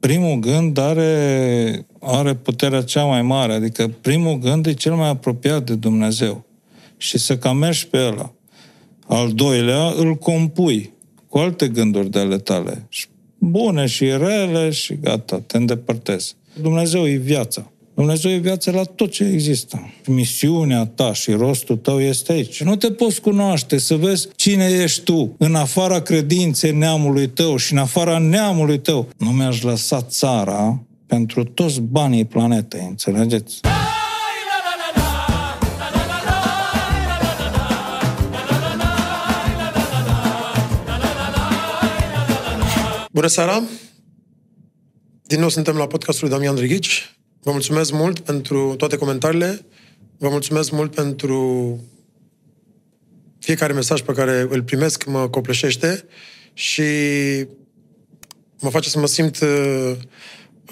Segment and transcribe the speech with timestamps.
[0.00, 5.66] primul gând are, are puterea cea mai mare, adică primul gând e cel mai apropiat
[5.66, 6.44] de Dumnezeu.
[6.96, 8.32] Și să cam mergi pe ăla.
[9.06, 10.92] Al doilea îl compui
[11.28, 12.88] cu alte gânduri de ale tale.
[13.38, 16.36] Bune și rele și gata, te îndepărtezi.
[16.60, 17.70] Dumnezeu e viața.
[17.98, 19.90] Dumnezeu e viața la tot ce există.
[20.06, 22.62] Misiunea ta și rostul tău este aici.
[22.62, 27.72] Nu te poți cunoaște, să vezi cine ești tu, în afara credinței neamului tău și
[27.72, 29.08] în afara neamului tău.
[29.16, 33.60] Nu mi-aș lăsa țara pentru toți banii planetei, înțelegeți?
[43.12, 43.62] Bună seara!
[45.22, 47.17] Din nou suntem la podcastul lui Damian Drighici.
[47.48, 49.66] Vă mulțumesc mult pentru toate comentariile.
[50.18, 51.78] Vă mulțumesc mult pentru
[53.38, 56.04] fiecare mesaj pe care îl primesc, mă copleșește
[56.52, 56.82] și
[58.60, 59.96] mă face să mă simt uh,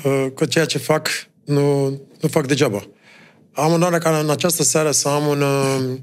[0.04, 1.08] uh, că ceea ce fac
[1.44, 1.88] nu,
[2.20, 2.88] nu fac degeaba.
[3.52, 5.98] Am onoarea ca în această seară să am un, uh,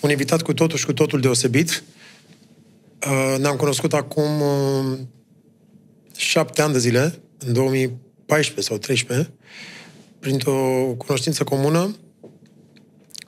[0.00, 1.82] un invitat cu totul și cu totul deosebit.
[3.06, 4.98] Uh, ne-am cunoscut acum uh,
[6.16, 9.32] șapte ani de zile, în 2014 sau 2013
[10.22, 11.96] printr-o cunoștință comună,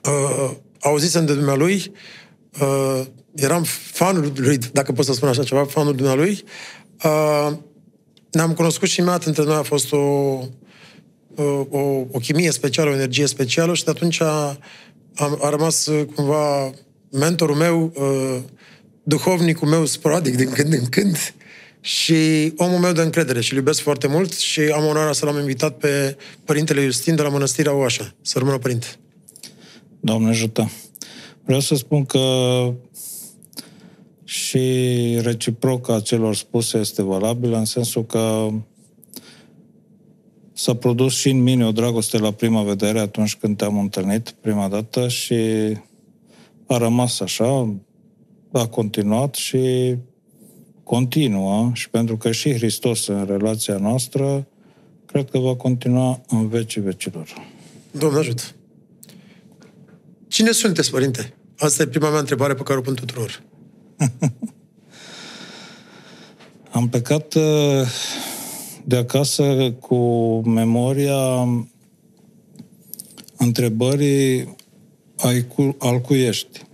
[0.03, 1.91] uh, auzisem de dumnealui,
[2.61, 3.01] uh,
[3.33, 6.43] eram fanul lui, dacă pot să spun așa ceva, fanul dumnealui,
[7.03, 7.51] uh,
[8.31, 9.97] ne-am cunoscut și imediat între noi a fost o,
[11.69, 11.79] o,
[12.11, 14.59] o chimie specială, o energie specială și de atunci a,
[15.15, 16.71] a, a rămas uh, cumva
[17.11, 18.41] mentorul meu, uh,
[19.03, 21.17] duhovnicul meu sporadic din când în când,
[21.85, 25.37] și omul meu de încredere și îl iubesc foarte mult și am onoarea să l-am
[25.37, 28.13] invitat pe Părintele Justin de la Mănăstirea Oașa.
[28.21, 28.87] Să rămână Părinte.
[29.99, 30.71] Doamne ajută!
[31.43, 32.19] Vreau să spun că
[34.23, 34.59] și
[35.21, 38.49] reciproca celor spuse este valabilă în sensul că
[40.53, 44.67] s-a produs și în mine o dragoste la prima vedere atunci când te-am întâlnit prima
[44.67, 45.35] dată și
[46.67, 47.75] a rămas așa,
[48.51, 49.95] a continuat și
[50.85, 54.47] continuă și pentru că și Hristos în relația noastră,
[55.05, 57.47] cred că va continua în vecii vecilor.
[57.91, 58.43] Domnul ajută!
[60.27, 61.33] Cine sunteți, părinte?
[61.57, 63.43] Asta e prima mea întrebare pe care o pun tuturor.
[66.71, 67.43] Am plecat uh,
[68.83, 69.95] de acasă cu
[70.45, 71.47] memoria
[73.37, 74.55] întrebării
[75.77, 76.65] al cui ești.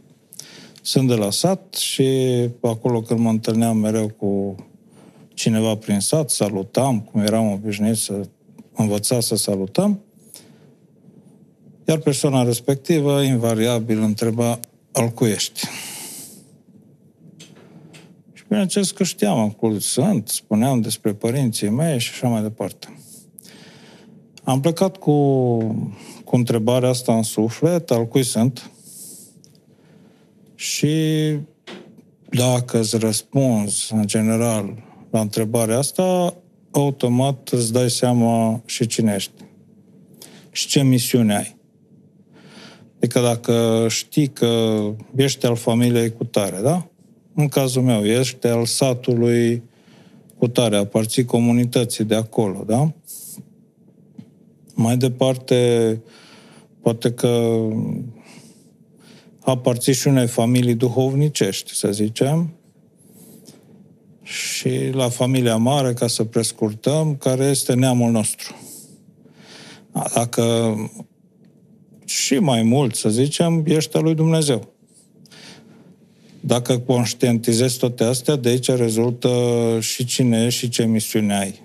[0.83, 2.07] Sunt de la sat și
[2.61, 4.55] acolo când mă întâlneam mereu cu
[5.33, 8.27] cineva prin sat, salutam, cum eram obișnuit să
[8.73, 9.99] învăța să salutăm,
[11.85, 14.59] iar persoana respectivă, invariabil, întreba
[14.91, 15.67] al cui ești.
[18.33, 22.99] Și bineînțeles că știam acolo sunt, spuneam despre părinții mei și așa mai departe.
[24.43, 25.57] Am plecat cu,
[26.23, 28.71] cu întrebarea asta în suflet, al cui sunt,
[30.61, 31.37] și
[32.29, 36.35] dacă îți răspunzi, în general, la întrebarea asta,
[36.71, 39.31] automat îți dai seama și cine ești.
[40.51, 41.55] Și ce misiune ai.
[42.97, 44.81] Adică dacă știi că
[45.15, 46.87] ești al familiei cu tare, da?
[47.33, 49.63] În cazul meu, ești al satului
[50.37, 52.93] cu tare, aparții comunității de acolo, da?
[54.73, 56.01] Mai departe,
[56.81, 57.59] poate că
[59.43, 62.53] aparții și unei familii duhovnicești, să zicem,
[64.23, 68.55] și la familia mare, ca să prescurtăm, care este neamul nostru.
[70.13, 70.75] Dacă
[72.05, 74.73] și mai mult, să zicem, ești al lui Dumnezeu.
[76.39, 79.29] Dacă conștientizezi toate astea, de aici rezultă
[79.79, 81.61] și cine ești și ce misiune ai.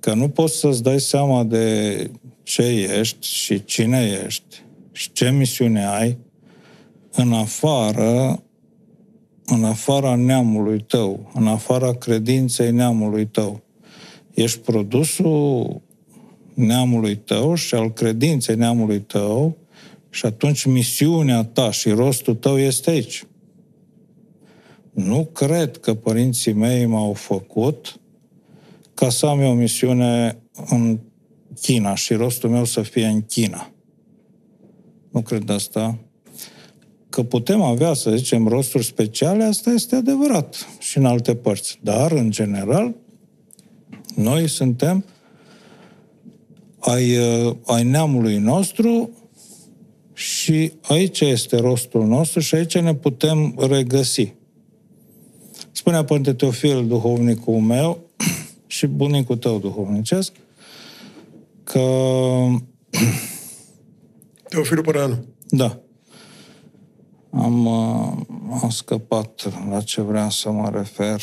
[0.00, 2.10] Că nu poți să-ți dai seama de
[2.42, 2.62] ce
[2.98, 6.18] ești și cine ești și ce misiune ai
[7.12, 8.42] în afară,
[9.46, 13.62] în afara neamului tău, în afara credinței neamului tău.
[14.34, 15.80] Ești produsul
[16.54, 19.56] neamului tău și al credinței neamului tău
[20.10, 23.26] și atunci misiunea ta și rostul tău este aici.
[24.90, 28.00] Nu cred că părinții mei m-au făcut
[28.94, 30.38] ca să am eu o misiune
[30.68, 30.98] în
[31.60, 33.70] China și rostul meu să fie în China.
[35.10, 35.98] Nu cred asta
[37.18, 41.78] că putem avea, să zicem, rosturi speciale, asta este adevărat și în alte părți.
[41.82, 42.94] Dar, în general,
[44.14, 45.04] noi suntem
[46.78, 49.10] ai, uh, ai neamului nostru
[50.12, 54.34] și aici este rostul nostru și aici ne putem regăsi.
[55.72, 58.00] Spunea Părinte Teofil, duhovnicul meu,
[58.66, 60.32] și bunicul tău duhovnicesc,
[61.64, 61.80] că...
[64.48, 65.24] Teofilul Părăanu.
[65.48, 65.80] Da.
[67.30, 68.12] Am, uh,
[68.62, 71.22] am scăpat la ce vreau să mă refer.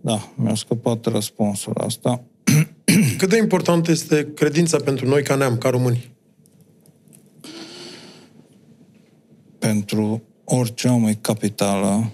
[0.00, 2.22] Da, mi-a scăpat răspunsul asta.
[3.18, 6.14] Cât de important este credința pentru noi ca neam, ca români?
[9.58, 12.10] Pentru orice om e capitală,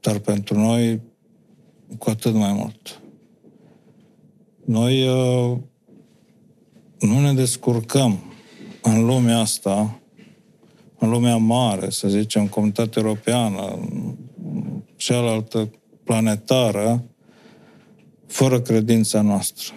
[0.00, 1.00] dar pentru noi
[1.98, 3.00] cu atât mai mult.
[4.64, 5.58] Noi uh,
[6.98, 8.31] nu ne descurcăm
[8.82, 10.00] în lumea asta,
[10.98, 13.88] în lumea mare, să zicem, comunitatea europeană,
[14.96, 15.70] cealaltă
[16.04, 17.04] planetară,
[18.26, 19.74] fără credința noastră.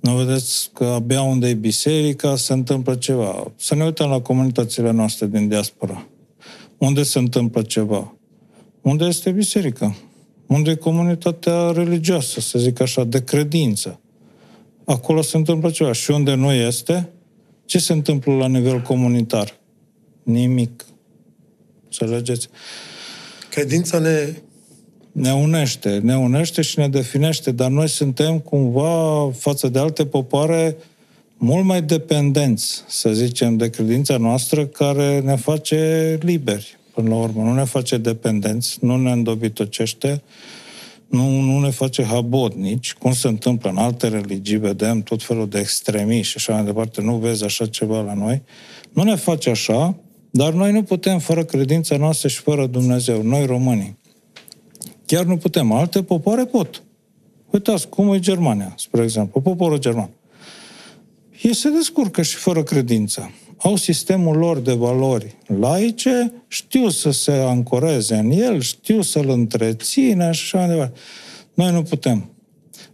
[0.00, 3.52] Nu vedeți că abia unde e biserica se întâmplă ceva.
[3.56, 6.06] Să ne uităm la comunitățile noastre din diaspora.
[6.78, 8.14] Unde se întâmplă ceva?
[8.80, 9.96] Unde este biserica?
[10.46, 14.00] Unde e comunitatea religioasă, să zic așa, de credință?
[14.84, 15.92] Acolo se întâmplă ceva.
[15.92, 17.10] Și unde nu este,
[17.64, 19.56] ce se întâmplă la nivel comunitar?
[20.22, 20.84] Nimic.
[21.84, 22.48] Înțelegeți?
[23.50, 24.34] Credința ne
[25.14, 30.76] ne unește, ne unește și ne definește, dar noi suntem cumva față de alte popoare
[31.36, 37.42] mult mai dependenți, să zicem, de credința noastră care ne face liberi, până la urmă.
[37.42, 40.22] Nu ne face dependenți, nu ne îndobitocește,
[41.14, 45.58] nu, nu ne face habotnici, cum se întâmplă în alte religii, vedem tot felul de
[45.58, 48.42] extremiști și așa mai departe, nu vezi așa ceva la noi.
[48.92, 49.96] Nu ne face așa,
[50.30, 53.96] dar noi nu putem fără credința noastră și fără Dumnezeu, noi românii.
[55.06, 55.72] Chiar nu putem.
[55.72, 56.82] Alte popoare pot.
[57.50, 60.10] Uitați cum e Germania, spre exemplu, poporul german.
[61.42, 63.30] Ei se descurcă și fără credință.
[63.64, 70.32] Au sistemul lor de valori laice, știu să se ancoreze în el, știu să-l întrețină
[70.32, 71.00] și așa mai departe.
[71.54, 72.30] Noi nu putem.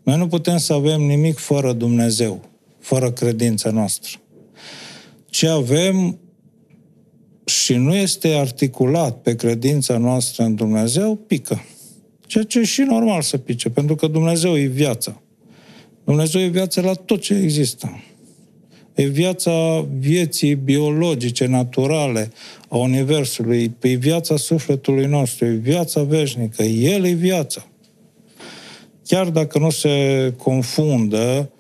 [0.02, 2.44] Noi nu putem să avem nimic fără Dumnezeu,
[2.78, 4.19] fără credința noastră.
[5.26, 6.19] Ce avem
[7.44, 11.64] și nu este articulat pe credința noastră în Dumnezeu, pică.
[12.26, 15.23] Ceea ce e și normal să pice, pentru că Dumnezeu e viața.
[16.05, 18.02] Dumnezeu e viața la tot ce există.
[18.94, 22.32] E viața vieții biologice, naturale,
[22.69, 27.66] a Universului, e viața sufletului nostru, e viața veșnică, El e viața.
[29.06, 31.50] Chiar dacă nu se confundă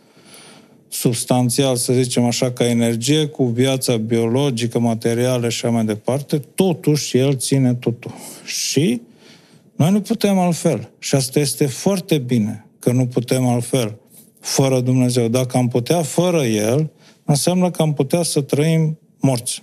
[0.88, 7.16] substanțial, să zicem așa, ca energie cu viața biologică, materială și așa mai departe, totuși
[7.16, 8.14] El ține totul.
[8.44, 9.00] Și
[9.76, 10.90] noi nu putem altfel.
[10.98, 13.96] Și asta este foarte bine, că nu putem altfel,
[14.40, 15.28] fără Dumnezeu.
[15.28, 16.90] Dacă am putea fără El,
[17.30, 19.62] înseamnă că am putea să trăim morți.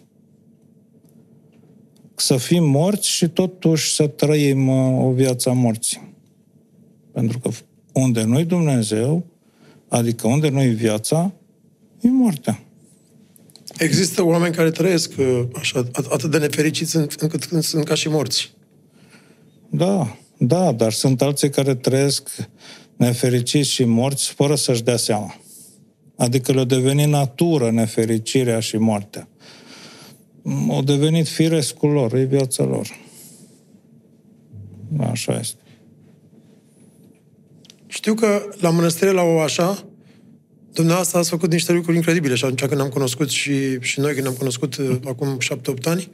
[2.15, 6.15] Să fim morți și totuși să trăim uh, o viață a morții.
[7.11, 7.49] Pentru că
[7.93, 9.25] unde nu-i Dumnezeu,
[9.87, 11.33] adică unde nu-i viața,
[12.01, 12.63] e moartea.
[13.77, 18.53] Există oameni care trăiesc uh, așa, atât de nefericiți încât sunt ca și morți.
[19.69, 22.29] Da, da, dar sunt alții care trăiesc
[22.95, 25.35] nefericiți și morți fără să-și dea seama.
[26.17, 29.27] Adică le-a devenit natură nefericirea și moartea.
[30.69, 32.87] Au devenit firescul lor, e viața lor.
[34.99, 35.61] Așa este.
[37.87, 39.85] Știu că la mănăstire la Oașa,
[40.73, 44.27] dumneavoastră ați făcut niște lucruri incredibile și atunci când am cunoscut și, și noi când
[44.27, 46.11] am cunoscut uh, acum șapte-opt ani,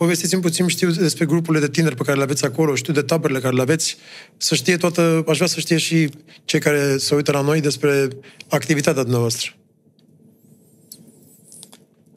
[0.00, 3.38] Povestiți-mi puțin, știu despre grupurile de tineri pe care le aveți acolo, știu de taberele
[3.38, 3.96] care le aveți,
[4.36, 6.08] să știe toată, aș vrea să știe și
[6.44, 8.08] cei care se uită la noi despre
[8.48, 9.50] activitatea dumneavoastră.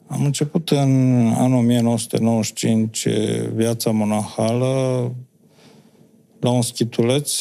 [0.06, 3.08] Am început în anul 1995
[3.54, 5.12] viața monahală
[6.40, 7.32] la un schituleț,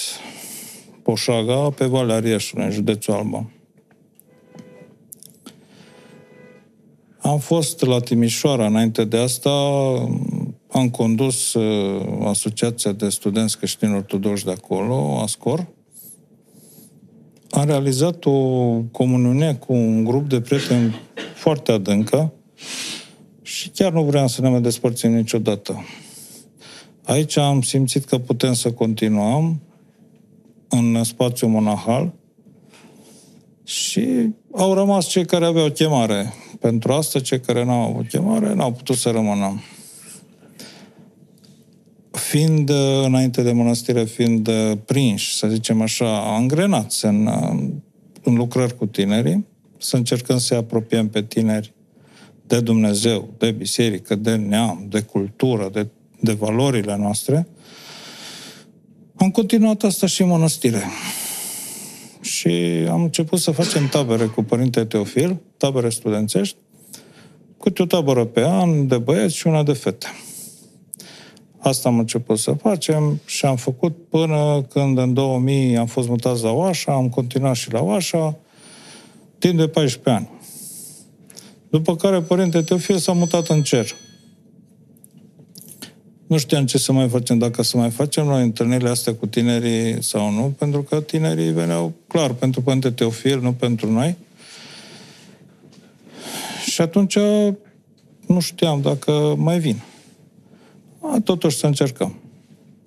[1.03, 3.49] Poșaga, pe Valea Rieșului, în județul Alba.
[7.17, 9.49] Am fost la Timișoara înainte de asta,
[10.73, 15.67] am condus uh, Asociația de Studenți Creștini Ortodoși de acolo, ASCOR.
[17.49, 18.31] Am realizat o
[18.91, 20.95] comuniune cu un grup de prieteni
[21.35, 22.33] foarte adâncă
[23.41, 25.85] și chiar nu vreau să ne mai despărțim niciodată.
[27.03, 29.61] Aici am simțit că putem să continuăm
[30.69, 32.13] în spațiu monahal
[33.63, 38.71] și au rămas cei care aveau chemare pentru asta, cei care n-au avut chemare n-au
[38.71, 39.61] putut să rămână.
[42.17, 42.69] Fiind,
[43.03, 44.49] înainte de mănăstire, fiind
[44.85, 47.29] prinși, să zicem așa, angrenați în,
[48.23, 49.45] în lucrări cu tinerii,
[49.77, 51.73] să încercăm să apropiem pe tineri
[52.47, 55.87] de Dumnezeu, de biserică, de neam, de cultură, de,
[56.19, 57.47] de valorile noastre,
[59.15, 60.83] am continuat asta și în mănăstire.
[62.21, 62.49] Și
[62.89, 66.57] am început să facem tabere cu Părinte Teofil, tabere studențești,
[67.59, 70.07] câte o tabără pe an de băieți și una de fete.
[71.63, 76.43] Asta am început să facem și am făcut până când în 2000 am fost mutați
[76.43, 78.35] la Oașa, am continuat și la Oașa,
[79.37, 80.29] timp de 14 ani.
[81.69, 83.95] După care Părinte Teofil s-a mutat în cer.
[86.27, 90.03] Nu știam ce să mai facem, dacă să mai facem noi întâlnirile astea cu tinerii
[90.03, 94.15] sau nu, pentru că tinerii veneau clar pentru Părinte Teofil, nu pentru noi.
[96.65, 97.17] Și atunci
[98.27, 99.81] nu știam dacă mai vin.
[101.03, 102.15] A, totuși să încercăm.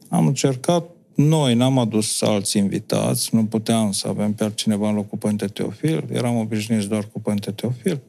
[0.09, 5.19] Am încercat, noi n-am adus alți invitați, nu puteam să avem pe altcineva în locul
[5.19, 8.01] Părinte Teofil, eram obișnuiți doar cu Părinte Teofil.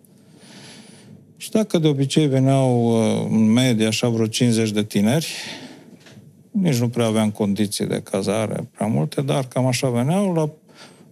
[1.38, 5.28] Și dacă de obicei veneau uh, în medie așa vreo 50 de tineri,
[6.52, 10.34] nici nu prea aveam condiții de cazare prea multe, dar cam așa veneau.
[10.34, 10.50] La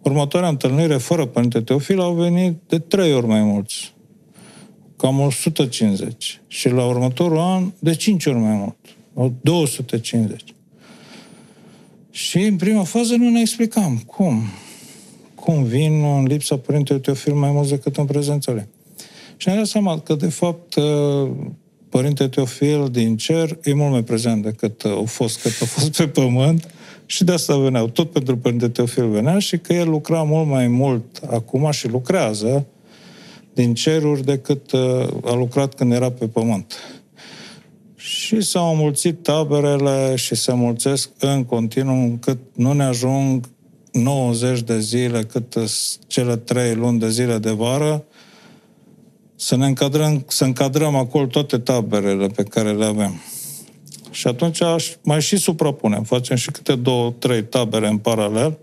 [0.02, 3.95] următoarea întâlnire, fără Părinte Teofil, au venit de trei ori mai mulți.
[4.98, 6.42] Cam 150.
[6.48, 8.74] Și la următorul an, de cinci ori mai
[9.14, 9.38] mult.
[9.42, 10.44] 250.
[12.12, 14.42] Și în prima fază nu ne explicam cum.
[15.36, 18.68] Cum vin în lipsa Părinte Teofil mai mult decât în prezența lui.
[19.38, 21.32] Și ne-am dat seama că, de fapt, uh,
[21.90, 25.98] Părinte Teofil din cer e mult mai prezent decât uh, au fost, cât a fost
[25.98, 26.74] pe pământ
[27.06, 27.88] și de asta veneau.
[27.88, 32.66] Tot pentru Părinte Teofil venea și că el lucra mult mai mult acum și lucrează
[33.56, 36.74] din ceruri decât uh, a lucrat când era pe pământ.
[37.96, 43.50] Și s-au mulțit taberele și se mulțesc în continuu încât nu ne ajung
[43.92, 45.58] 90 de zile cât
[46.08, 48.06] cele trei luni de zile de vară
[49.36, 53.22] să ne încadrăm, să încadrăm acolo toate taberele pe care le avem.
[54.12, 54.62] Și atunci
[55.02, 58.58] mai și suprapunem, facem și câte două, trei tabere în paralel,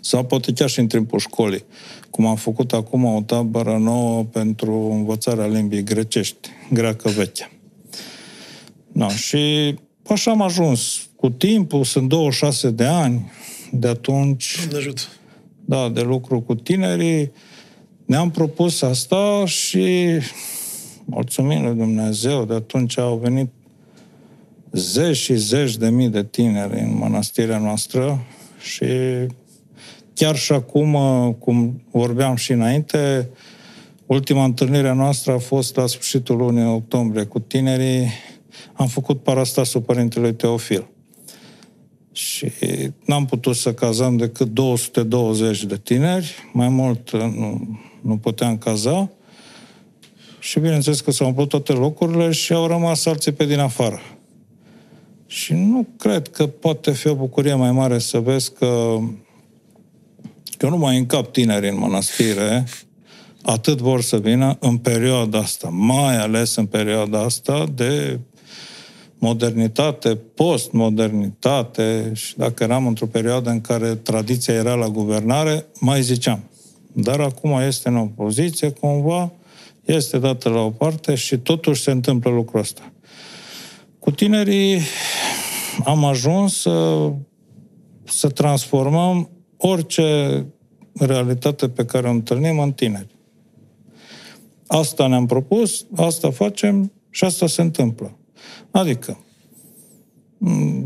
[0.00, 1.64] sau poate chiar și în timpul școlii,
[2.14, 7.50] cum am făcut acum o tabără nouă pentru învățarea limbii grecești, greacă veche.
[8.92, 9.74] No, și
[10.06, 11.08] așa am ajuns.
[11.16, 13.30] Cu timpul, sunt 26 de ani,
[13.72, 14.56] de atunci...
[14.58, 15.08] Doamne ajut.
[15.64, 17.32] Da, de lucru cu tinerii,
[18.04, 20.08] ne-am propus asta și
[21.04, 23.48] mulțumim lui Dumnezeu, de atunci au venit
[24.72, 28.24] zeci și zeci de mii de tineri în mănăstirea noastră
[28.60, 28.86] și
[30.14, 30.96] chiar și acum,
[31.38, 33.28] cum vorbeam și înainte,
[34.06, 38.08] ultima întâlnire a noastră a fost la sfârșitul lunii octombrie cu tinerii.
[38.72, 40.86] Am făcut parastasul Părintelui Teofil.
[42.12, 42.52] Și
[43.04, 49.10] n-am putut să cazăm decât 220 de tineri, mai mult nu, nu puteam caza.
[50.38, 54.00] Și bineînțeles că s-au umplut toate locurile și au rămas alții pe din afară.
[55.26, 58.98] Și nu cred că poate fi o bucurie mai mare să vezi că,
[60.56, 62.64] că nu mai încap tineri în mănăstire,
[63.42, 68.20] atât vor să vină în perioada asta, mai ales în perioada asta de
[69.18, 76.50] modernitate, postmodernitate și dacă eram într-o perioadă în care tradiția era la guvernare, mai ziceam.
[76.92, 79.32] Dar acum este în opoziție, cumva,
[79.84, 82.92] este dată la o parte și totuși se întâmplă lucrul ăsta.
[83.98, 84.80] Cu tinerii
[85.84, 87.10] am ajuns să,
[88.04, 89.28] să transformăm
[89.66, 90.44] orice
[90.92, 93.16] realitate pe care o întâlnim în tineri.
[94.66, 98.16] Asta ne-am propus, asta facem și asta se întâmplă.
[98.70, 99.18] Adică,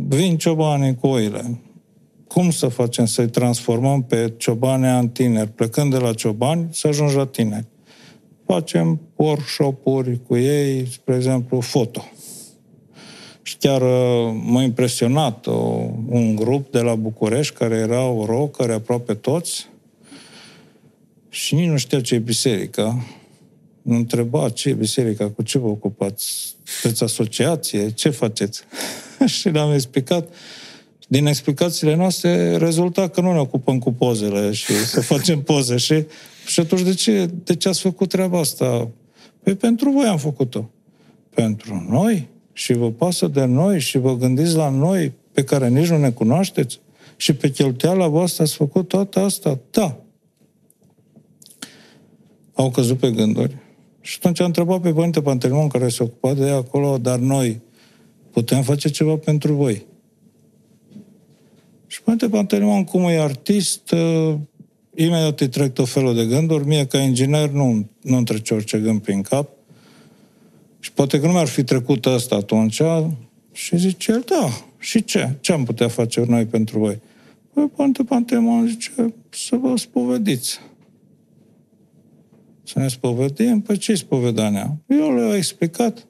[0.08, 1.60] vin ciobanii cu oile,
[2.26, 7.16] cum să facem să-i transformăm pe ciobani în tineri, plecând de la ciobani să ajungi
[7.16, 7.66] la tineri.
[8.46, 12.04] Facem workshop-uri cu ei, spre exemplu, foto.
[13.48, 18.72] Și chiar uh, m-a impresionat o, uh, un grup de la București, care erau rocări
[18.72, 19.68] aproape toți,
[21.28, 23.04] și nici nu știa ce e biserica.
[23.82, 28.62] Nu întreba ce e biserica, cu ce vă ocupați, sunteți asociație, ce faceți?
[29.36, 30.28] și le-am explicat
[31.06, 35.76] din explicațiile noastre rezulta că nu ne ocupăm cu pozele și să facem poze.
[35.76, 36.04] Și,
[36.46, 38.88] și atunci de ce, de ce ați făcut treaba asta?
[39.42, 40.70] Păi pentru voi am făcut-o.
[41.34, 42.36] Pentru noi?
[42.58, 46.10] Și vă pasă de noi și vă gândiți la noi pe care nici nu ne
[46.10, 46.80] cunoașteți?
[47.16, 49.58] Și pe cheltuiala voastră ați făcut toată asta?
[49.70, 50.00] Da.
[52.54, 53.56] Au căzut pe gânduri.
[54.00, 57.60] Și atunci am întrebat pe Părinte Pantelimon, care se ocupa de ea acolo, dar noi
[58.30, 59.86] putem face ceva pentru voi.
[61.86, 64.34] Și Părinte Pantelimon, cum e artist, uh,
[64.94, 66.66] imediat îi trec tot felul de gânduri.
[66.66, 69.57] Mie, ca inginer, nu, nu îmi trece orice gând prin cap.
[70.88, 72.82] Și poate că nu mi-ar fi trecut ăsta atunci
[73.52, 75.34] Și zice el, da, și ce?
[75.40, 77.00] Ce am putea face noi pentru voi?
[77.52, 80.60] Păi, Părinte Pantemon zice, să vă spovediți.
[82.62, 83.60] Să ne spovedim?
[83.60, 84.76] Păi ce spovedania?
[84.86, 86.06] Eu le-am explicat.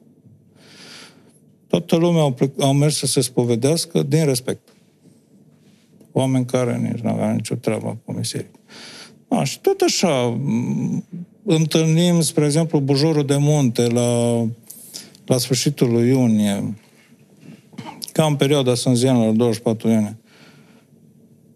[1.67, 4.67] Toată lumea au, plec, au mers să se spovedească din respect.
[6.11, 8.59] Oameni care nici nu aveau nicio treabă cu biserică.
[9.27, 10.39] A, și tot așa,
[11.43, 14.41] întâlnim, spre exemplu, Bujorul de Munte la,
[15.29, 16.73] la sfârșitul lui iunie,
[18.11, 20.17] ca în perioada sânzianelor, 24 iunie.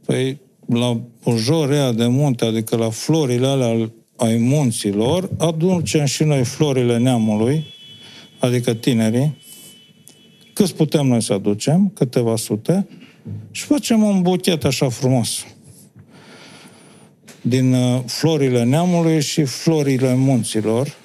[0.05, 6.97] Păi, la Bujorea de Munte, adică la florile alea ai munților, aducem și noi florile
[6.97, 7.65] neamului,
[8.39, 9.37] adică tinerii,
[10.53, 12.87] câți putem noi să aducem, câteva sute,
[13.51, 15.45] și facem un buchet așa frumos.
[17.41, 21.01] Din uh, florile neamului și florile munților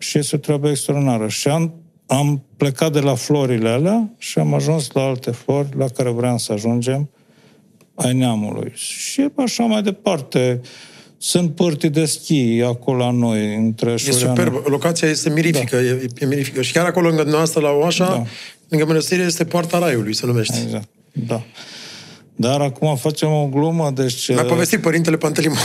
[0.00, 1.28] și este o treabă extraordinară.
[1.28, 1.74] Și am,
[2.06, 6.38] am plecat de la florile alea și am ajuns la alte flori la care vreau
[6.38, 7.10] să ajungem
[7.94, 8.72] ai neamului.
[8.74, 10.60] Și așa mai departe.
[11.22, 14.34] Sunt părți de schi acolo la noi, între E Șureanu.
[14.36, 14.66] superb.
[14.66, 15.76] Locația este mirifică.
[15.76, 15.82] Da.
[15.82, 16.62] E, e mirifică.
[16.62, 18.10] Și chiar acolo, lângă dumneavoastră, la Oașa, Da.
[18.10, 18.24] da.
[18.68, 20.60] lângă mănăstire, este Poarta Raiului, se numește.
[20.64, 21.42] Exact, da.
[22.36, 24.28] Dar acum facem o glumă, deci...
[24.28, 25.58] Mi-a povestit Părintele Pantelimon.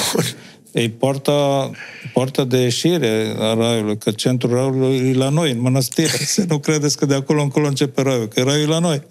[0.76, 1.72] Ei, poarta,
[2.14, 6.18] poarta de ieșire a raiului, că centrul raiului e la noi, în mănăstire.
[6.36, 9.02] Să nu credeți că de acolo încolo începe raiul, că raiul e la noi.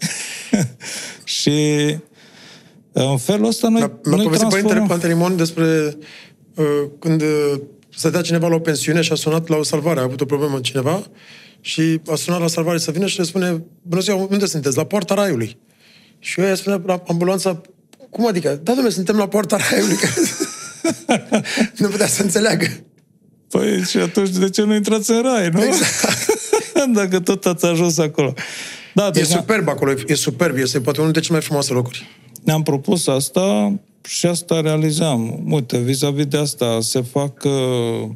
[1.25, 1.51] și
[2.93, 4.87] în felul ăsta noi, Mi-a, mi-a noi povestit Părintele transformăm...
[4.87, 5.97] Pantelimon despre
[6.55, 7.61] uh, când uh,
[7.97, 10.61] stătea cineva la o pensiune și a sunat la o salvare, a avut o problemă
[10.61, 11.03] cineva
[11.61, 14.77] și a sunat la salvare să vină și le spune, bună ziua, unde sunteți?
[14.77, 15.57] La poarta raiului.
[16.19, 17.61] Și eu i spune la ambulanța,
[18.11, 18.49] cum adică?
[18.49, 19.97] Da, domnule, suntem la poarta raiului.
[21.07, 21.41] Că...
[21.79, 22.67] nu putea să înțeleagă.
[23.49, 25.65] Păi și atunci de ce nu intrați în rai, nu?
[25.65, 26.27] Exact.
[26.95, 28.35] Dacă tot ați ajuns acolo.
[28.95, 32.07] Da, E deci superb acolo, e superb, este poate unul dintre cele mai frumoase locuri.
[32.45, 33.75] ne-am propus asta
[34.09, 35.45] și asta realizam.
[35.51, 37.45] Uite, vis-a-vis de asta se fac...
[37.45, 38.09] Uh,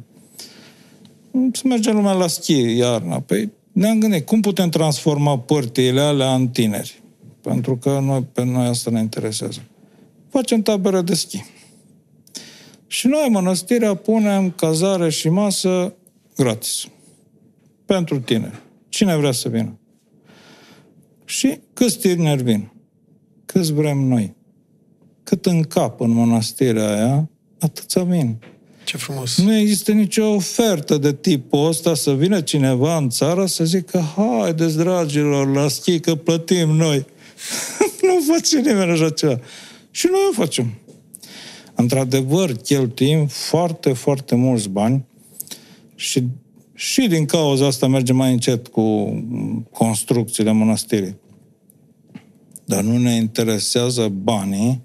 [1.53, 3.19] să merge lumea la schi iarna.
[3.19, 7.01] Păi ne-am gândit, cum putem transforma părțile alea în tineri?
[7.41, 9.59] Pentru că noi, pe noi asta ne interesează.
[10.29, 11.45] Facem tabere de schi.
[12.91, 15.93] Și noi, mănăstirea, punem cazare și masă
[16.35, 16.87] gratis.
[17.85, 18.61] Pentru tineri.
[18.89, 19.79] Cine vrea să vină?
[21.25, 22.71] Și câți tineri vin?
[23.45, 24.35] Câți vrem noi?
[25.23, 28.37] Cât în cap în mănăstirea aia, atâția vin.
[28.83, 29.37] Ce frumos.
[29.37, 34.77] Nu există nicio ofertă de tipul ăsta să vină cineva în țară să zică haideți,
[34.77, 37.05] dragilor, la schi că plătim noi.
[38.01, 39.39] nu face nimeni așa ceva.
[39.91, 40.73] Și noi o facem.
[41.79, 45.05] Într-adevăr, cheltuim foarte, foarte mulți bani
[45.95, 46.23] și,
[46.73, 49.13] și din cauza asta mergem mai încet cu
[49.71, 51.15] construcțiile mănăstirii.
[52.65, 54.81] Dar nu ne interesează banii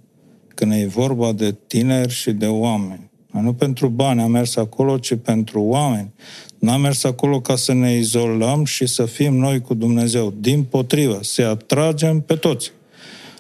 [0.49, 3.11] când e vorba de tineri și de oameni.
[3.31, 6.13] Noi Nu pentru bani am mers acolo, ci pentru oameni.
[6.59, 10.35] N-am mers acolo ca să ne izolăm și să fim noi cu Dumnezeu.
[10.41, 12.73] Din potrivă, să atragem pe toți.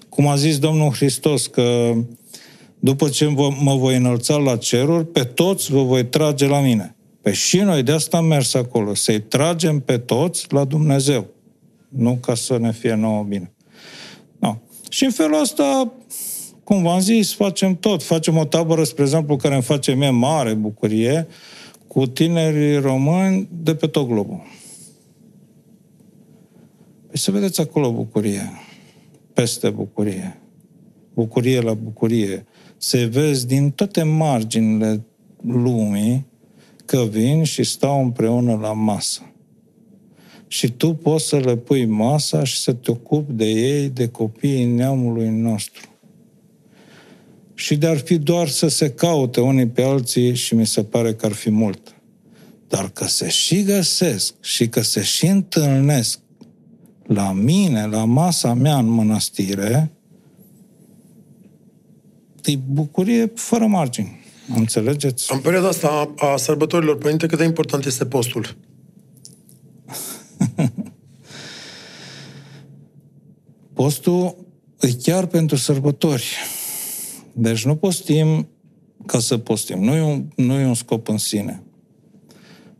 [0.08, 1.94] Cum a zis Domnul Hristos că
[2.84, 6.96] după ce vă- mă voi înălța la ceruri, pe toți vă voi trage la mine.
[7.22, 11.26] Pe și noi de asta am mers acolo, să-i tragem pe toți la Dumnezeu.
[11.88, 13.52] Nu ca să ne fie nouă bine.
[14.38, 14.56] No.
[14.88, 15.92] Și în felul ăsta,
[16.64, 18.02] cum v-am zis, facem tot.
[18.02, 21.26] Facem o tabără, spre exemplu, care îmi face mie mare bucurie,
[21.86, 24.42] cu tineri români de pe tot globul.
[27.06, 28.52] Păi să vedeți acolo bucurie.
[29.32, 30.40] Peste bucurie.
[31.14, 32.46] Bucurie la bucurie.
[32.86, 35.04] Se vezi din toate marginile
[35.42, 36.26] lumii
[36.84, 39.32] că vin și stau împreună la masă.
[40.48, 44.64] Și tu poți să le pui masa și să te ocupi de ei, de copiii
[44.64, 45.88] neamului nostru.
[47.54, 51.26] Și de-ar fi doar să se caute unii pe alții și mi se pare că
[51.26, 51.94] ar fi mult.
[52.68, 56.18] Dar că se și găsesc și că se și întâlnesc
[57.06, 59.93] la mine, la masa mea în mănăstire,
[62.44, 64.20] e bucurie fără margini.
[64.54, 65.32] Înțelegeți?
[65.32, 68.56] În perioada asta a, a sărbătorilor, Părinte, cât de important este postul?
[73.74, 74.36] Postul
[74.80, 76.24] e chiar pentru sărbători.
[77.32, 78.48] Deci nu postim
[79.06, 79.84] ca să postim.
[79.84, 81.62] Nu e un, nu e un scop în sine.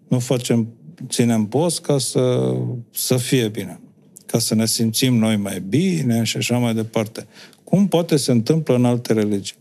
[0.08, 0.68] Nu facem,
[1.08, 2.54] ținem post ca să,
[2.90, 3.80] să fie bine.
[4.26, 7.26] Ca să ne simțim noi mai bine și așa mai departe.
[7.64, 9.56] Cum poate se întâmplă în alte religii?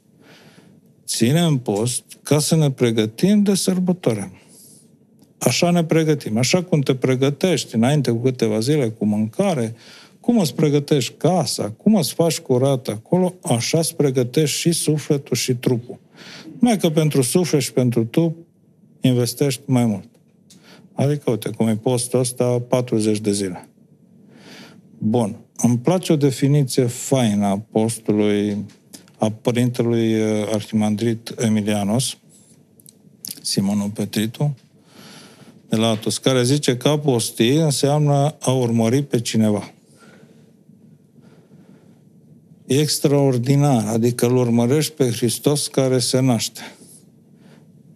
[1.05, 4.31] Ținem post ca să ne pregătim de sărbătoare.
[5.37, 6.37] Așa ne pregătim.
[6.37, 9.75] Așa cum te pregătești înainte cu câteva zile cu mâncare,
[10.19, 15.55] Cum îți pregătești casa, cum îți faci curat acolo, așa îți pregătești și sufletul și
[15.55, 15.99] trupul.
[16.59, 18.37] Mai că pentru suflet și pentru trup
[19.01, 20.09] investești mai mult.
[20.93, 23.69] Adică, uite, cum e postul ăsta, 40 de zile.
[24.97, 25.42] Bun.
[25.65, 28.65] Îmi place o definiție faină a postului
[29.17, 32.17] a părintelui uh, arhimandrit Emilianos,
[33.41, 34.57] Simonul Petritu,
[35.69, 39.73] de la Atos, care zice că a posti înseamnă a urmări pe cineva.
[42.65, 46.75] E extraordinar, adică îl urmărești pe Hristos care se naște.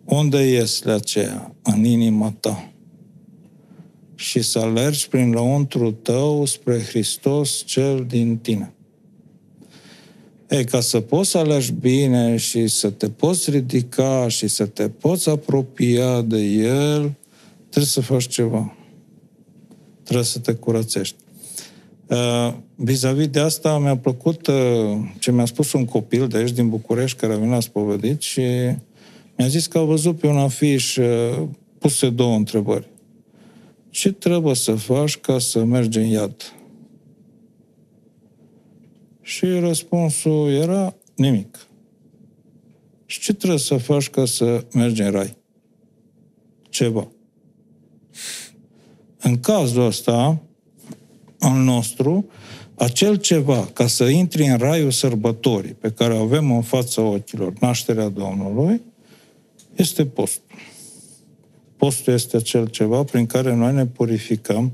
[0.05, 1.55] Unde este aceea?
[1.61, 2.71] În inima ta.
[4.19, 8.71] Și să alergi prin lăuntru tău spre Hristos cel din tine.
[10.49, 14.89] Ei, ca să poți să alegi bine și să te poți ridica și să te
[14.89, 17.13] poți apropia de El,
[17.69, 18.75] trebuie să faci ceva.
[20.03, 21.15] Trebuie să te curățești.
[22.07, 24.55] Uh, vis-a-vis de asta mi-a plăcut uh,
[25.19, 28.41] ce mi-a spus un copil de aici din București care a venit la spovedit și
[29.37, 31.43] mi-a zis că a văzut pe un afiș uh,
[31.77, 32.87] puse două întrebări.
[33.97, 36.53] Ce trebuie să faci ca să mergi în iad?
[39.21, 41.67] Și răspunsul era nimic.
[43.05, 45.37] Și ce trebuie să faci ca să mergi în rai?
[46.69, 47.07] Ceva.
[49.17, 50.41] În cazul ăsta,
[51.39, 52.29] al nostru,
[52.75, 57.53] acel ceva, ca să intri în raiul sărbătorii pe care o avem în fața ochilor,
[57.59, 58.81] nașterea Domnului,
[59.75, 60.46] este postul.
[61.77, 64.73] Postul este acel ceva prin care noi ne purificăm,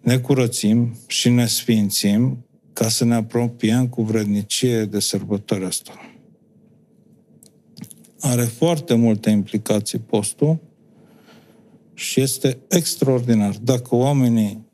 [0.00, 5.92] ne curățim și ne sfințim ca să ne apropiem cu vrednicie de sărbătoarea asta.
[8.20, 10.58] Are foarte multe implicații postul
[11.94, 13.56] și este extraordinar.
[13.62, 14.66] Dacă oamenii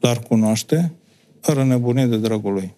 [0.00, 0.92] l-ar cunoaște,
[1.40, 2.74] ar înnebuni de dragul lui.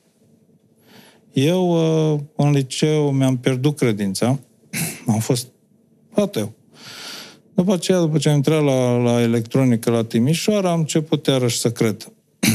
[1.33, 1.69] Eu,
[2.13, 4.39] uh, în liceu, mi-am pierdut credința.
[5.07, 5.49] Am fost
[6.11, 6.53] ateu.
[7.55, 11.71] După aceea, după ce am intrat la, la electronică la Timișoara, am început iarăși să
[11.71, 12.13] cred.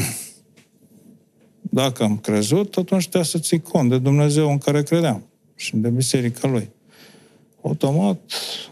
[1.61, 5.23] Dacă am crezut, atunci trebuie să ții cont de Dumnezeu în care credeam
[5.55, 6.69] și de biserica lui.
[7.61, 8.19] Automat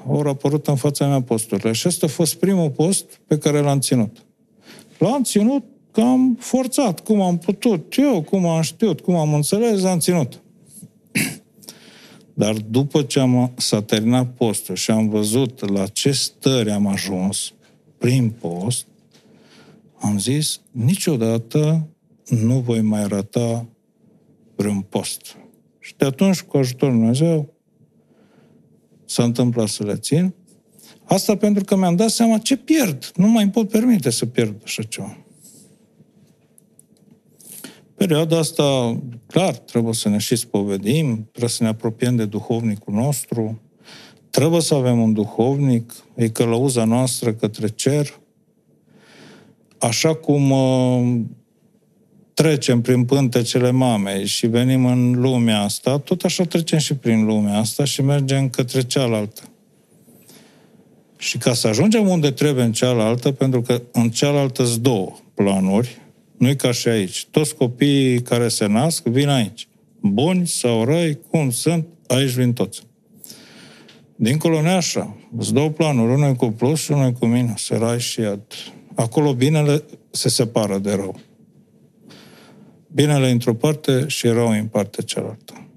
[0.08, 1.72] au apărut în fața mea posturile.
[1.72, 4.18] Și ăsta a fost primul post pe care l-am ținut.
[4.98, 9.84] L-am ținut că am forțat, cum am putut, eu, cum am știut, cum am înțeles,
[9.84, 10.42] am ținut.
[12.38, 17.54] Dar după ce am, s-a terminat postul și am văzut la ce stări am ajuns
[17.98, 18.88] prin post,
[20.00, 21.88] am zis, niciodată
[22.30, 23.66] nu voi mai rata
[24.56, 25.36] vreun post.
[25.80, 27.54] Și de atunci, cu ajutorul Dumnezeu,
[29.06, 30.34] s-a întâmplat să le țin.
[31.04, 33.12] Asta pentru că mi-am dat seama ce pierd.
[33.16, 35.18] Nu mai pot permite să pierd așa ceva.
[37.98, 43.62] Perioada asta, clar, trebuie să ne și spovedim, trebuie să ne apropiem de duhovnicul nostru,
[44.30, 48.20] trebuie să avem un duhovnic, e călăuza noastră către cer,
[49.78, 51.20] așa cum uh,
[52.34, 57.58] trecem prin pântecele mamei și venim în lumea asta, tot așa trecem și prin lumea
[57.58, 59.42] asta și mergem către cealaltă.
[61.18, 66.07] Și ca să ajungem unde trebuie în cealaltă, pentru că în cealaltă sunt două planuri,
[66.38, 67.26] nu e ca și aici.
[67.32, 69.68] Toți copiii care se nasc vin aici.
[70.02, 72.82] Buni sau răi, cum sunt, aici vin toți.
[74.16, 75.18] Dincolo nu așa.
[75.40, 78.42] Sunt două planuri, unul cu plus și unul cu minus, rai și iad.
[78.96, 81.20] Acolo binele se separă de rău.
[82.88, 85.68] Binele într-o parte și rău în partea cealaltă.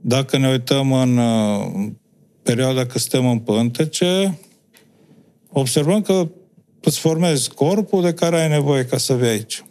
[0.00, 1.90] Dacă ne uităm în uh,
[2.42, 4.38] perioada că stăm în pântece,
[5.48, 6.28] observăm că
[6.84, 9.64] îți formezi corpul de care ai nevoie ca să vii aici.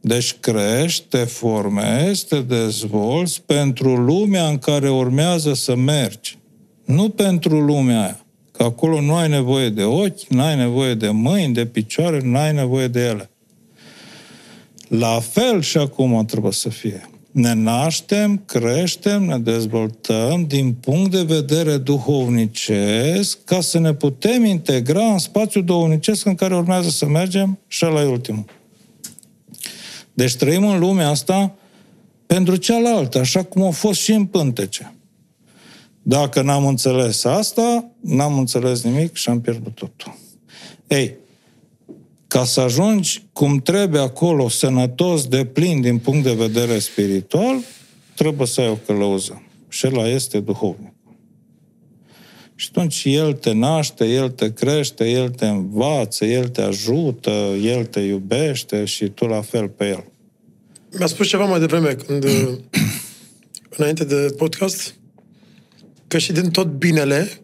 [0.00, 6.38] Deci crești, te formezi, te dezvolți pentru lumea în care urmează să mergi.
[6.84, 8.24] Nu pentru lumea aia.
[8.52, 12.38] Că acolo nu ai nevoie de ochi, nu ai nevoie de mâini, de picioare, nu
[12.38, 13.30] ai nevoie de ele.
[14.88, 21.22] La fel și acum trebuie să fie ne naștem, creștem, ne dezvoltăm din punct de
[21.22, 27.58] vedere duhovnicesc ca să ne putem integra în spațiul duhovnicesc în care urmează să mergem
[27.66, 28.44] și la ultimul.
[30.14, 31.54] Deci trăim în lumea asta
[32.26, 34.94] pentru cealaltă, așa cum a fost și în pântece.
[36.02, 40.16] Dacă n-am înțeles asta, n-am înțeles nimic și am pierdut totul.
[40.86, 41.14] Ei,
[42.30, 47.56] ca să ajungi cum trebuie acolo, sănătos, de plin din punct de vedere spiritual,
[48.14, 49.42] trebuie să ai o călăuză.
[49.68, 50.92] Și ăla este duhovnic.
[52.54, 57.30] Și atunci El te naște, El te crește, El te învață, El te ajută,
[57.62, 60.04] El te iubește și tu la fel pe El.
[60.98, 62.24] Mi-a spus ceva mai devreme, când,
[63.76, 64.94] înainte de podcast,
[66.06, 67.40] că și din tot binele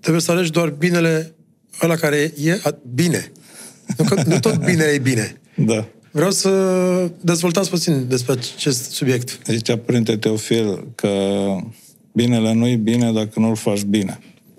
[0.00, 1.34] trebuie să alegi doar binele
[1.82, 2.60] ăla care e
[2.94, 3.32] bine.
[3.96, 5.40] Nu, că, nu tot binele e bine.
[5.54, 5.86] Da.
[6.10, 6.50] Vreau să
[7.20, 9.38] dezvoltați puțin despre acest subiect.
[9.46, 11.10] Zicea Părinte Teofil că
[12.12, 14.18] binele nu e bine dacă nu-l faci bine.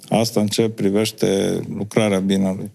[0.09, 2.71] Asta în ce privește lucrarea binelui.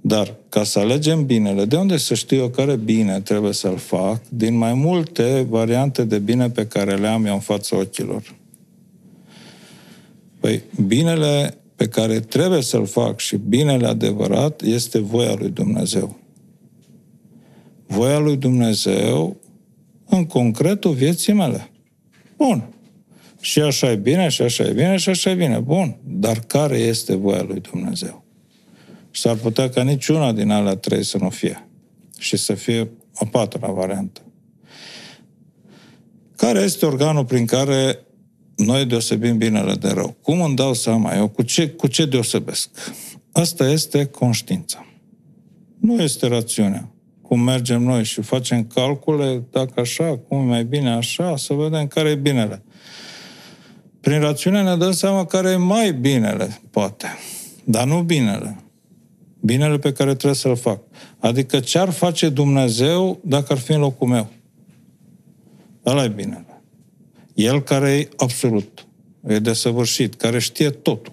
[0.00, 4.20] Dar ca să alegem binele, de unde să știu eu care bine trebuie să-l fac
[4.28, 8.34] din mai multe variante de bine pe care le am eu în fața ochilor?
[10.40, 16.18] Păi, binele pe care trebuie să-l fac și binele adevărat este voia lui Dumnezeu.
[17.86, 19.36] Voia lui Dumnezeu
[20.08, 21.70] în concretul vieții mele.
[22.36, 22.68] Bun.
[23.40, 25.58] Și așa e bine, și așa e bine, și așa e bine.
[25.58, 25.96] Bun.
[26.04, 28.24] Dar care este voia lui Dumnezeu?
[29.10, 31.68] Și s-ar putea ca niciuna din alea trei să nu fie.
[32.18, 34.20] Și să fie a patra variantă.
[36.36, 37.98] Care este organul prin care
[38.64, 40.16] noi deosebim binele de rău?
[40.22, 41.28] Cum îmi dau seama eu?
[41.28, 42.68] Cu ce, cu ce deosebesc?
[43.32, 44.86] Asta este conștiința.
[45.78, 46.88] Nu este rațiunea.
[47.22, 51.86] Cum mergem noi și facem calcule, dacă așa, cum e mai bine așa, să vedem
[51.86, 52.62] care e binele.
[54.00, 57.06] Prin rațiune ne dăm seama care e mai binele, poate.
[57.64, 58.62] Dar nu binele.
[59.40, 60.80] Binele pe care trebuie să-l fac.
[61.18, 64.28] Adică ce ar face Dumnezeu dacă ar fi în locul meu?
[65.86, 66.51] Ăla e binele.
[67.42, 68.86] El care e absolut,
[69.26, 71.12] e desăvârșit, care știe totul.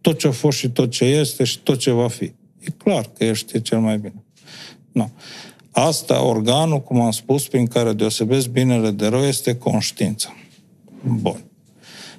[0.00, 2.24] Tot ce a fost și tot ce este și tot ce va fi.
[2.58, 4.24] E clar că el știe cel mai bine.
[4.92, 5.10] Nu.
[5.70, 10.34] Asta, organul, cum am spus, prin care deosebesc binele de rău, este conștiința.
[11.02, 11.44] Bun.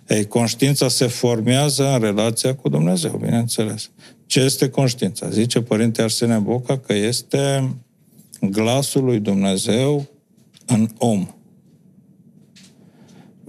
[0.07, 3.89] Ei, conștiința se formează în relația cu Dumnezeu, bineînțeles.
[4.25, 5.29] Ce este conștiința?
[5.29, 7.73] Zice Părinte Arsene Boca că este
[8.41, 10.07] glasul lui Dumnezeu
[10.65, 11.27] în om.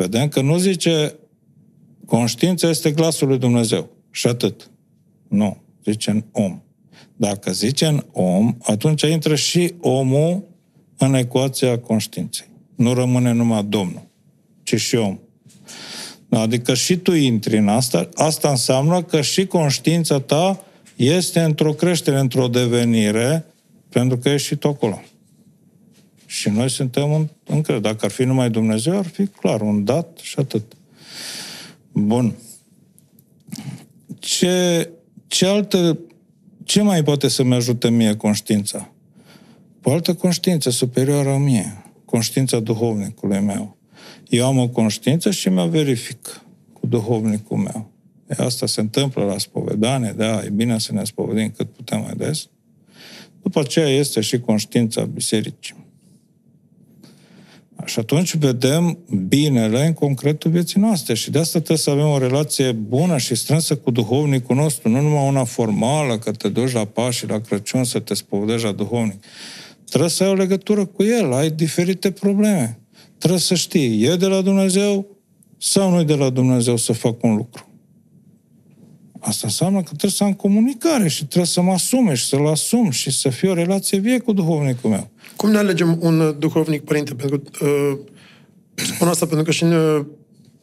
[0.01, 1.15] Vedem că nu zice
[2.07, 4.71] conștiința este glasul lui Dumnezeu și atât.
[5.29, 6.63] Nu, zice în om.
[7.17, 10.45] Dacă zice în om, atunci intră și omul
[10.99, 12.47] în ecuația conștiinței.
[12.75, 14.03] Nu rămâne numai Domnul,
[14.63, 15.19] ci și om.
[16.29, 20.65] Adică și tu intri în asta, asta înseamnă că și conștiința ta
[20.97, 23.45] este într-o creștere, într-o devenire,
[23.89, 25.03] pentru că ești și tu acolo.
[26.27, 30.19] Și noi suntem în, încă, dacă ar fi numai Dumnezeu, ar fi clar, un dat
[30.23, 30.73] și atât.
[31.93, 32.35] Bun.
[34.19, 34.89] Ce,
[35.27, 35.99] ce altă,
[36.65, 38.93] ce mai poate să-mi ajute mie conștiința?
[39.83, 43.77] O altă conștiință superioară a mie, conștiința duhovnicului meu.
[44.29, 47.91] Eu am o conștiință și mi-o verific cu duhovnicul meu.
[48.29, 52.15] E, asta se întâmplă la spovedanie, da, e bine să ne spovedim cât putem mai
[52.17, 52.49] des.
[53.43, 55.77] După aceea este și conștiința bisericii.
[57.85, 62.19] Și atunci vedem binele în concretul vieții noastre și de asta trebuie să avem o
[62.19, 66.85] relație bună și strânsă cu duhovnicul nostru, nu numai una formală, că te duci la
[66.85, 69.25] Paști la Crăciun să te spovedești la duhovnic.
[69.88, 72.79] Trebuie să ai o legătură cu el, ai diferite probleme.
[73.19, 75.07] Trebuie să știi, e de la Dumnezeu
[75.59, 77.69] sau nu e de la Dumnezeu să fac un lucru.
[79.20, 82.90] Asta înseamnă că trebuie să am comunicare și trebuie să mă asume și să-l asum
[82.90, 85.11] și să fie o relație vie cu duhovnicul meu.
[85.37, 87.14] Cum ne alegem un duhovnic, părinte?
[87.14, 87.98] Pentru că, uh,
[88.74, 90.04] spun asta pentru că și în uh,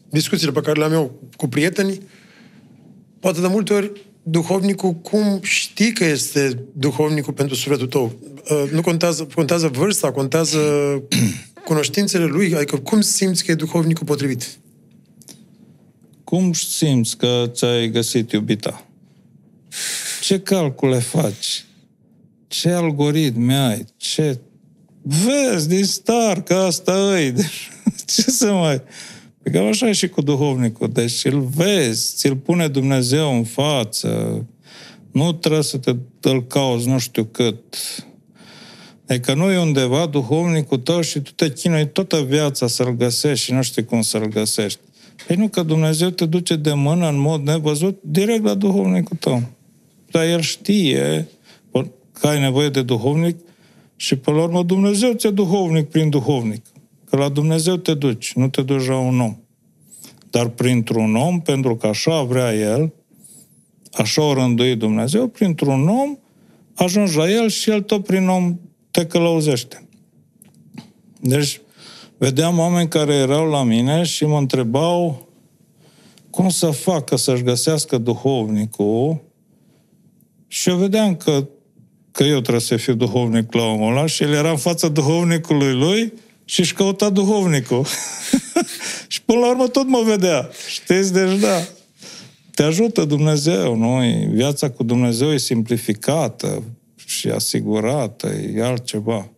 [0.09, 2.01] discuțiile pe care le-am eu cu prietenii,
[3.19, 3.91] poate de multe ori
[4.23, 8.11] duhovnicul, cum știi că este duhovnicul pentru sufletul tău?
[8.49, 10.59] Uh, nu contează, contează vârsta, contează
[11.67, 14.59] cunoștințele lui, adică cum simți că e duhovnicul potrivit?
[16.29, 18.85] Cum simți că ți-ai găsit iubita?
[20.21, 21.65] Ce calcule faci?
[22.47, 23.85] Ce algoritmi ai?
[23.97, 24.39] Ce...
[25.01, 27.33] Vezi din star că asta e.
[28.15, 28.81] Ce să mai...
[29.43, 30.91] Pe că așa e și cu duhovnicul.
[30.91, 34.45] Deci îl vezi, ți-l pune Dumnezeu în față.
[35.11, 37.75] Nu trebuie să te îl cauți nu știu cât.
[39.07, 43.53] Adică nu e undeva duhovnicul tău și tu te chinui toată viața să-l găsești și
[43.53, 44.79] nu știi cum să-l găsești.
[45.25, 49.43] Păi nu, că Dumnezeu te duce de mână în mod nevăzut direct la duhovnicul tău.
[50.11, 51.27] Dar El știe
[52.19, 53.37] că ai nevoie de duhovnic
[53.95, 56.65] și pe la urmă Dumnezeu ți-e duhovnic prin duhovnic.
[57.09, 59.37] Că la Dumnezeu te duci, nu te duci la un om.
[60.29, 62.93] Dar printr-un om, pentru că așa vrea El,
[63.93, 66.17] așa o rânduie Dumnezeu, printr-un om
[66.73, 68.59] ajungi la El și El tot prin om
[68.91, 69.87] te călăuzește.
[71.19, 71.61] Deci,
[72.17, 75.27] vedeam oameni care erau la mine și mă întrebau
[76.29, 79.23] cum să facă să-și găsească duhovnicul
[80.47, 81.47] și eu vedeam că,
[82.11, 85.73] că eu trebuie să fiu duhovnic la omul ăla și el era în fața duhovnicului
[85.73, 86.13] lui
[86.45, 87.85] și își căuta duhovnicul.
[89.07, 90.49] și până la urmă tot mă vedea.
[90.67, 91.13] Știți?
[91.13, 91.67] Deci da.
[92.53, 93.99] Te ajută Dumnezeu, nu?
[94.31, 96.63] Viața cu Dumnezeu e simplificată
[97.05, 99.29] și asigurată, e altceva.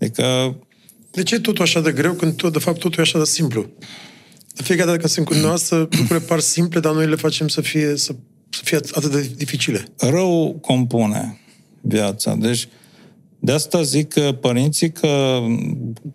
[0.00, 0.56] Adică...
[1.16, 3.24] De ce e totul așa de greu când tot, de fapt totul e așa de
[3.24, 3.66] simplu?
[4.54, 7.60] De fiecare dată când sunt cu dumneavoastră, lucrurile par simple, dar noi le facem să
[7.60, 8.14] fie, să,
[8.50, 9.84] să fie atât de dificile.
[9.98, 11.40] Rău compune
[11.80, 12.34] viața.
[12.34, 12.68] Deci,
[13.38, 15.40] de asta zic că părinții că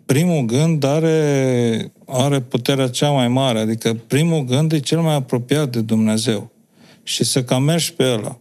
[0.04, 5.72] primul gând are, are puterea cea mai mare, adică primul gând e cel mai apropiat
[5.72, 6.52] de Dumnezeu
[7.02, 8.38] și să cam mergi pe ăla.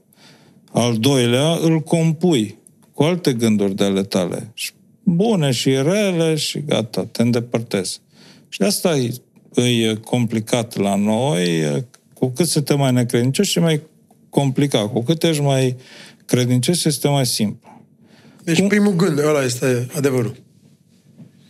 [0.71, 2.57] Al doilea îl compui
[2.93, 4.51] cu alte gânduri de ale tale,
[5.03, 8.01] bune și rele și gata, te îndepărtezi.
[8.49, 9.13] Și de asta e,
[9.61, 11.63] e complicat la noi,
[12.13, 13.81] cu cât suntem mai necredincioși și mai
[14.29, 15.75] complicat, cu cât ești mai
[16.25, 17.81] credincios, este mai simplu.
[18.43, 18.67] Deci Cum?
[18.67, 20.35] primul gând, ăla este adevărul.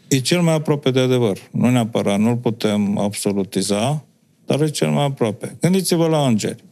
[0.07, 1.37] E cel mai aproape de adevăr.
[1.51, 4.05] Nu neapărat, nu-l putem absolutiza,
[4.45, 5.57] dar e cel mai aproape.
[5.61, 6.63] Gândiți-vă la îngeri.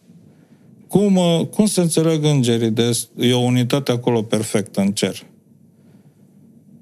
[0.87, 2.69] Cum, uh, cum se înțeleg îngerii?
[2.69, 5.23] De, e o unitate acolo perfectă în cer.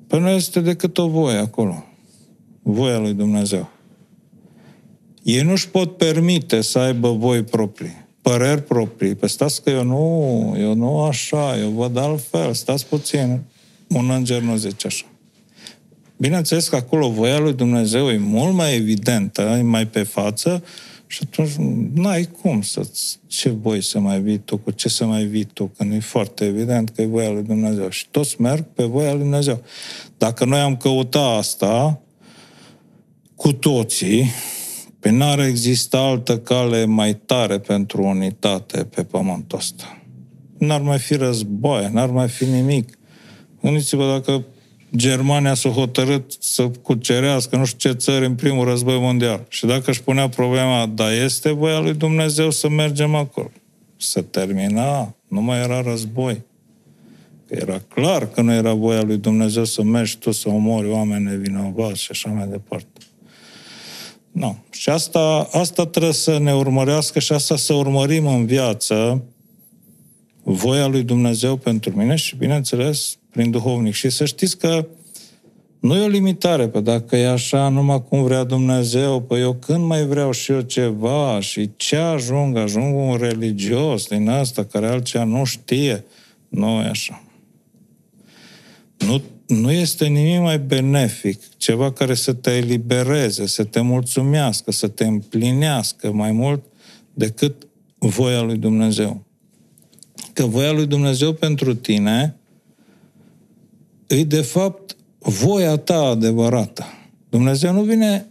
[0.07, 1.85] Păi nu este decât o voie acolo.
[2.61, 3.69] Voia lui Dumnezeu.
[5.23, 9.15] Ei nu-și pot permite să aibă voi proprii păreri proprii.
[9.15, 13.41] Păi stați că eu nu, eu nu așa, eu văd altfel, stați puțin.
[13.87, 15.05] Un înger nu zice așa.
[16.17, 20.63] Bineînțeles că acolo voia lui Dumnezeu e mult mai evidentă, e mai pe față
[21.07, 21.51] și atunci
[21.93, 22.89] n-ai cum să
[23.27, 26.45] ce voi să mai vii tu, cu ce să mai vii tu, când e foarte
[26.45, 27.89] evident că e voia lui Dumnezeu.
[27.89, 29.63] Și toți merg pe voia lui Dumnezeu.
[30.17, 32.01] Dacă noi am căutat asta
[33.35, 34.31] cu toții,
[34.99, 40.01] Păi n-ar exista altă cale mai tare pentru unitate pe pământul ăsta.
[40.57, 42.97] N-ar mai fi război, n-ar mai fi nimic.
[43.61, 44.45] Gândiți-vă dacă
[44.97, 49.45] Germania s-a hotărât să cucerească nu știu ce țări în primul război mondial.
[49.49, 53.51] Și dacă își punea problema, da, este voia lui Dumnezeu să mergem acolo.
[53.97, 56.41] Să termina, nu mai era război.
[57.47, 62.01] Era clar că nu era voia lui Dumnezeu să mergi tu să omori oameni nevinovați
[62.01, 63.01] și așa mai departe.
[64.31, 64.57] Nu.
[64.71, 69.23] Și asta, asta trebuie să ne urmărească și asta să urmărim în viață
[70.43, 73.93] voia lui Dumnezeu pentru mine și, bineînțeles, prin duhovnic.
[73.93, 74.87] Și să știți că
[75.79, 79.85] nu e o limitare, pe dacă e așa numai cum vrea Dumnezeu, păi eu când
[79.85, 82.57] mai vreau și eu ceva și ce ajung?
[82.57, 86.05] Ajung un religios din asta care altceva nu știe.
[86.49, 87.23] Nu e așa.
[88.97, 94.87] Nu nu este nimic mai benefic, ceva care să te elibereze, să te mulțumească, să
[94.87, 96.63] te împlinească mai mult
[97.13, 99.25] decât voia lui Dumnezeu.
[100.33, 102.35] Că voia lui Dumnezeu pentru tine
[104.07, 106.85] e de fapt voia ta adevărată.
[107.29, 108.27] Dumnezeu nu vine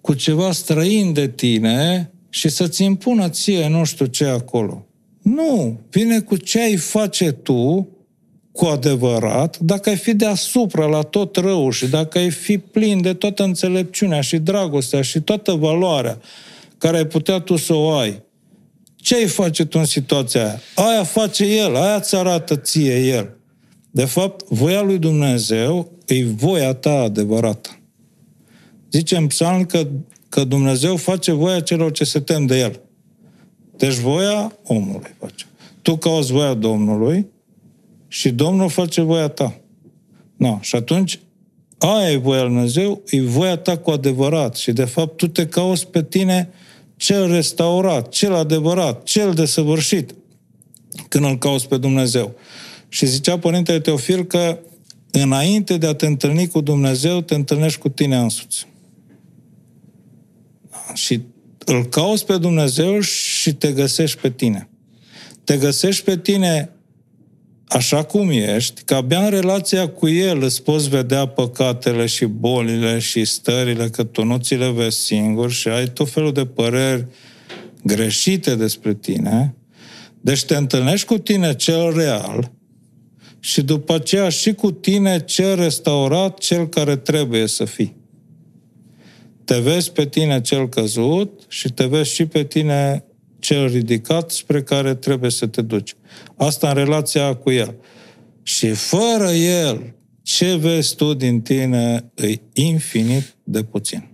[0.00, 4.86] cu ceva străin de tine și să-ți impună ție nu știu ce acolo.
[5.22, 7.88] Nu, vine cu ce ai face tu
[8.52, 13.14] cu adevărat, dacă ai fi deasupra la tot rău și dacă ai fi plin de
[13.14, 16.20] toată înțelepciunea și dragostea și toată valoarea
[16.78, 18.22] care ai putea tu să o ai,
[18.96, 20.60] ce ai face tu în situația aia?
[20.74, 23.35] Aia face El, aia ți arată ție El.
[23.96, 27.78] De fapt, voia lui Dumnezeu e voia ta adevărată.
[28.90, 29.86] Zice în psalm că,
[30.28, 32.80] că Dumnezeu face voia celor ce se tem de El.
[33.76, 35.44] Deci voia omului face.
[35.82, 37.26] Tu cauți voia Domnului,
[38.08, 39.60] și Domnul face voia ta.
[40.36, 40.58] No.
[40.60, 41.20] Și atunci,
[41.78, 44.56] aia e voia lui Dumnezeu, e voia ta cu adevărat.
[44.56, 46.50] Și de fapt tu te cauți pe tine
[46.96, 50.14] cel restaurat, cel adevărat, cel desăvârșit,
[51.08, 52.34] când îl cauți pe Dumnezeu.
[52.88, 54.58] Și zicea Părintele Teofil că
[55.10, 58.66] înainte de a te întâlni cu Dumnezeu, te întâlnești cu tine însuți.
[60.94, 61.20] Și
[61.64, 64.68] îl cauți pe Dumnezeu și te găsești pe tine.
[65.44, 66.70] Te găsești pe tine
[67.68, 72.98] așa cum ești, că abia în relația cu El îți poți vedea păcatele și bolile
[72.98, 77.06] și stările, că tu nu ți le vezi singur și ai tot felul de păreri
[77.82, 79.54] greșite despre tine.
[80.20, 82.50] Deci te întâlnești cu tine cel real
[83.46, 87.96] și după aceea și cu tine cel restaurat, cel care trebuie să fii.
[89.44, 93.04] Te vezi pe tine cel căzut și te vezi și pe tine
[93.38, 95.94] cel ridicat spre care trebuie să te duci.
[96.36, 97.74] Asta în relația cu el.
[98.42, 104.08] Și fără el, ce vezi tu din tine e infinit de puțin.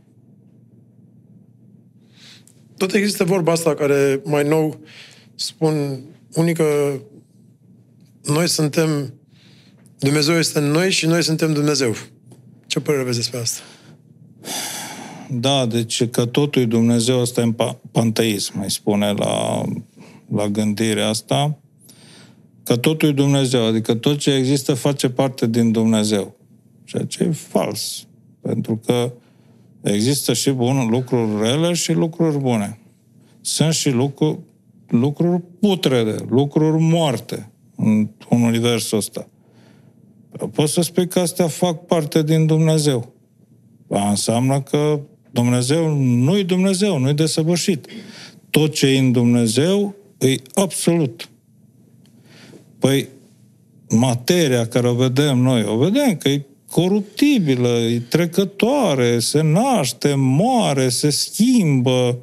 [2.77, 4.81] tot există vorba asta care mai nou
[5.35, 6.01] spun
[6.35, 7.01] unii că
[8.23, 9.15] noi suntem
[10.03, 11.95] Dumnezeu este în noi și noi suntem Dumnezeu.
[12.67, 13.61] Ce părere aveți despre asta?
[15.31, 17.55] Da, deci că totul e Dumnezeu, asta e în
[17.93, 19.63] panteism, mai spune la,
[20.35, 21.59] la gândirea asta,
[22.63, 26.37] că totul e Dumnezeu, adică tot ce există face parte din Dumnezeu.
[26.85, 28.07] Ceea ce e fals,
[28.41, 29.13] pentru că
[29.83, 32.79] există și bun, lucruri rele și lucruri bune.
[33.41, 34.39] Sunt și lucruri,
[34.89, 39.27] lucruri putrede, lucruri moarte în, în universul ăsta.
[40.53, 43.13] Poți să spui că astea fac parte din Dumnezeu.
[43.87, 47.87] Ba, înseamnă că Dumnezeu nu-i Dumnezeu, nu-i desăvârșit.
[48.51, 51.29] Tot ce e în Dumnezeu e absolut.
[52.79, 53.09] Păi,
[53.89, 60.89] materia care o vedem noi, o vedem că e coruptibilă, e trecătoare, se naște, moare,
[60.89, 62.19] se schimbă.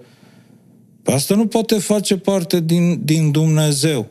[1.05, 4.07] Asta nu poate face parte din, din Dumnezeu.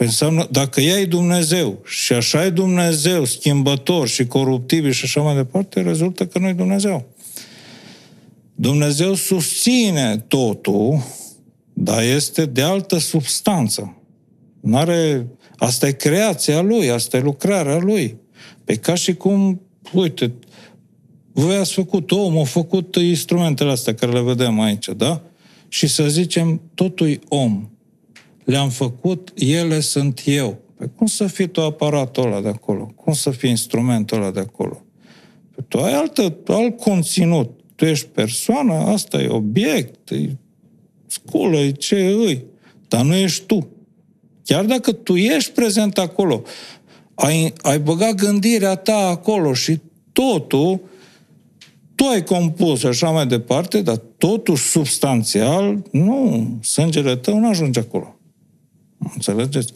[0.00, 5.20] Păi înseamnă, dacă ea e Dumnezeu și așa e Dumnezeu, schimbător și coruptibil și așa
[5.20, 7.08] mai departe, rezultă că nu e Dumnezeu.
[8.54, 11.02] Dumnezeu susține totul,
[11.72, 13.96] dar este de altă substanță.
[14.60, 15.26] N-are...
[15.56, 18.16] Asta e creația lui, asta e lucrarea lui.
[18.64, 19.60] Pe ca și cum,
[19.92, 20.32] uite,
[21.32, 25.22] voi ați făcut, om a făcut instrumentele astea care le vedem aici, da?
[25.68, 27.69] Și să zicem, totul e om
[28.50, 30.58] le-am făcut, ele sunt eu.
[30.76, 32.92] Păi cum să fii tu aparatul ăla de acolo?
[32.96, 34.82] Cum să fii instrumentul ăla de acolo?
[35.54, 37.50] Păi tu ai altă, alt conținut.
[37.74, 40.36] Tu ești persoană, asta e obiect, e
[41.06, 42.44] sculă, e ce îi.
[42.88, 43.68] Dar nu ești tu.
[44.44, 46.42] Chiar dacă tu ești prezent acolo,
[47.14, 49.78] ai, ai băgat gândirea ta acolo și
[50.12, 50.80] totul
[51.94, 58.19] tu ai compus așa mai departe, dar totul substanțial, nu, sângele tău nu ajunge acolo.
[59.14, 59.72] Înțelegeți?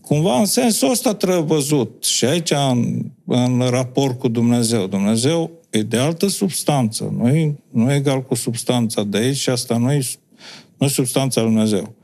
[0.00, 4.86] Cumva în sensul ăsta trebuie văzut și aici în, în raport cu Dumnezeu.
[4.86, 9.50] Dumnezeu e de altă substanță, nu e, nu e egal cu substanța de aici și
[9.50, 10.00] asta nu e,
[10.78, 11.94] nu e substanța lui Dumnezeu.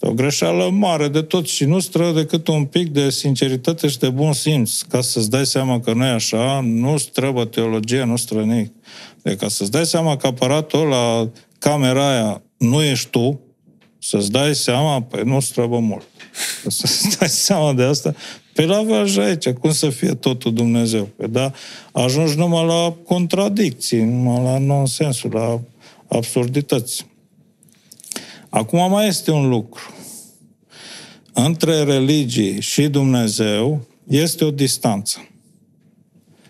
[0.00, 3.98] E o greșeală mare de tot și nu stră decât un pic de sinceritate și
[3.98, 4.80] de bun simț.
[4.80, 8.72] Ca să-ți dai seama că nu e așa, nu străbă teologia, nu stră nimic.
[9.22, 13.40] De ca să-ți dai seama că aparatul la camera aia nu ești tu,
[14.08, 16.06] să-ți dai seama, păi nu străbă mult.
[16.66, 18.14] Să-ți dai seama de asta.
[18.52, 21.04] Pe la fel și aici, cum să fie totul Dumnezeu?
[21.04, 21.52] Pe da,
[21.92, 25.60] ajungi numai la contradicții, numai la nonsensul, la
[26.16, 27.06] absurdități.
[28.48, 29.94] Acum mai este un lucru.
[31.32, 35.28] Între religii și Dumnezeu este o distanță.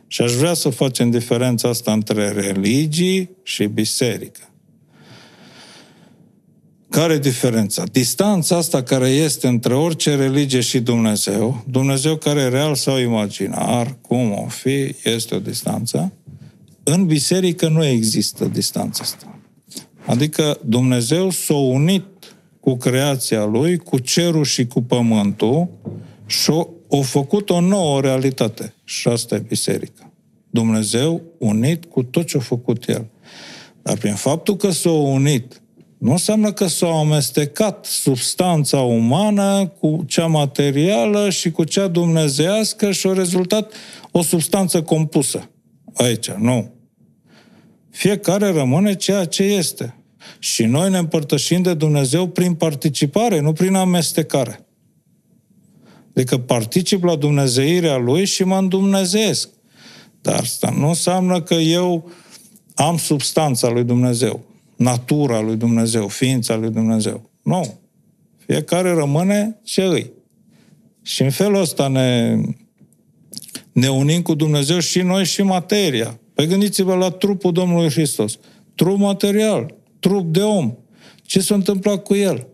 [0.06, 4.48] Și aș vrea să facem diferența asta între religii și biserică.
[6.90, 7.84] Care e diferența?
[7.92, 13.96] Distanța asta care este între orice religie și Dumnezeu, Dumnezeu care e real sau imaginar,
[14.00, 16.12] cum o fi, este o distanță.
[16.82, 19.38] În biserică nu există distanța asta.
[20.06, 22.04] Adică Dumnezeu s-a unit
[22.60, 25.68] cu creația Lui, cu cerul și cu pământul
[26.26, 26.50] și
[26.90, 28.74] a făcut o nouă realitate.
[28.84, 30.10] Și asta e biserica.
[30.50, 33.06] Dumnezeu unit cu tot ce a făcut El.
[33.82, 35.62] Dar prin faptul că s-a unit
[35.98, 43.06] nu înseamnă că s-a amestecat substanța umană cu cea materială și cu cea dumnezească și
[43.06, 43.72] a rezultat
[44.10, 45.50] o substanță compusă.
[45.94, 46.72] Aici, nu.
[47.90, 49.94] Fiecare rămâne ceea ce este.
[50.38, 54.66] Și noi ne împărtășim de Dumnezeu prin participare, nu prin amestecare.
[56.14, 59.48] Adică particip la dumnezeirea Lui și mă îndumnezeesc.
[60.20, 62.10] Dar asta nu înseamnă că eu
[62.74, 64.44] am substanța lui Dumnezeu
[64.78, 67.30] natura lui Dumnezeu, ființa lui Dumnezeu.
[67.42, 67.78] Nu.
[68.46, 70.10] Fiecare rămâne ce îi.
[71.02, 72.40] Și în felul ăsta ne,
[73.72, 76.18] ne unim cu Dumnezeu și noi și materia.
[76.34, 78.38] Păi gândiți-vă la trupul Domnului Hristos.
[78.74, 80.74] Trup material, trup de om.
[81.22, 82.46] Ce s-a întâmplat cu el?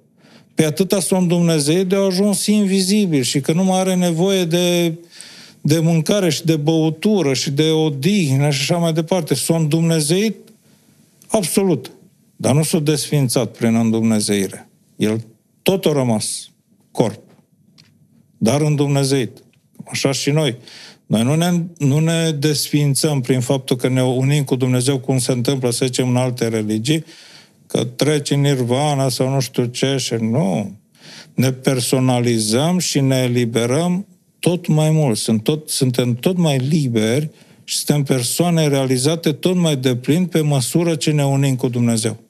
[0.54, 4.94] Pe atâta sunt Dumnezeu de a ajuns invizibil și că nu mai are nevoie de,
[5.60, 9.34] de mâncare și de băutură și de odihnă și așa mai departe.
[9.34, 10.36] Sunt Dumnezeit
[11.28, 11.90] absolut.
[12.44, 14.68] Dar nu s-a desfințat prin îndumnezeire.
[14.96, 15.24] El
[15.62, 16.50] tot a rămas
[16.90, 17.20] corp,
[18.38, 19.42] dar îndumnezeit.
[19.84, 20.56] Așa și noi.
[21.06, 25.32] Noi nu ne, nu ne desfințăm prin faptul că ne unim cu Dumnezeu, cum se
[25.32, 27.04] întâmplă, să zicem, în alte religii,
[27.66, 30.76] că trece nirvana sau nu știu ce și nu.
[31.34, 34.06] Ne personalizăm și ne eliberăm
[34.38, 35.18] tot mai mult.
[35.18, 37.30] Sunt tot, suntem tot mai liberi
[37.64, 42.22] și suntem persoane realizate tot mai deplin pe măsură ce ne unim cu Dumnezeu.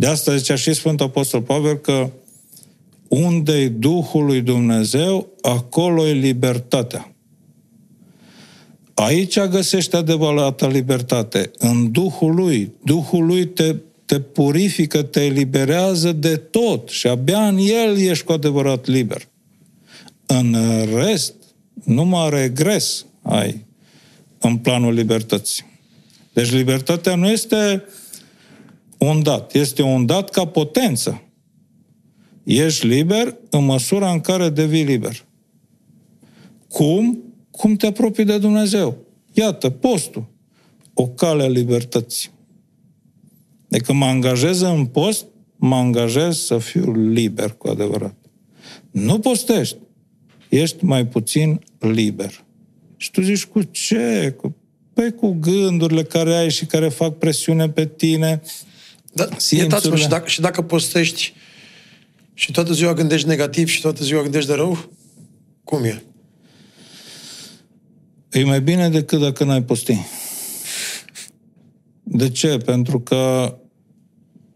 [0.00, 2.10] De asta zicea și Sfântul Apostol Pavel că
[3.08, 7.14] unde e Duhul lui Dumnezeu, acolo e libertatea.
[8.94, 12.72] Aici găsești adevărata libertate, în Duhul lui.
[12.84, 18.32] Duhul lui te, te purifică, te eliberează de tot și abia în el ești cu
[18.32, 19.28] adevărat liber.
[20.26, 20.56] În
[20.94, 21.34] rest,
[21.84, 23.64] numai regres ai
[24.38, 25.64] în planul libertății.
[26.32, 27.84] Deci libertatea nu este
[29.00, 31.22] un dat, este un dat ca potență.
[32.42, 35.26] Ești liber în măsura în care devii liber.
[36.68, 37.22] Cum?
[37.50, 38.96] Cum te apropii de Dumnezeu.
[39.32, 40.24] Iată, postul.
[40.94, 42.30] O cale a libertății.
[43.68, 45.26] De când mă angajez în post,
[45.56, 48.14] mă angajez să fiu liber cu adevărat.
[48.90, 49.76] Nu postești.
[50.48, 52.44] Ești mai puțin liber.
[52.96, 54.34] Și tu zici, cu ce?
[54.36, 54.56] Cu,
[54.92, 58.40] păi cu gândurile care ai și care fac presiune pe tine.
[59.12, 61.34] Da, iertați-mă, și dacă, și dacă postești
[62.34, 64.78] și toată ziua gândești negativ și toată ziua gândești de rău,
[65.64, 66.02] cum e?
[68.30, 69.98] E mai bine decât dacă n-ai posti.
[72.02, 72.56] De ce?
[72.56, 73.54] Pentru că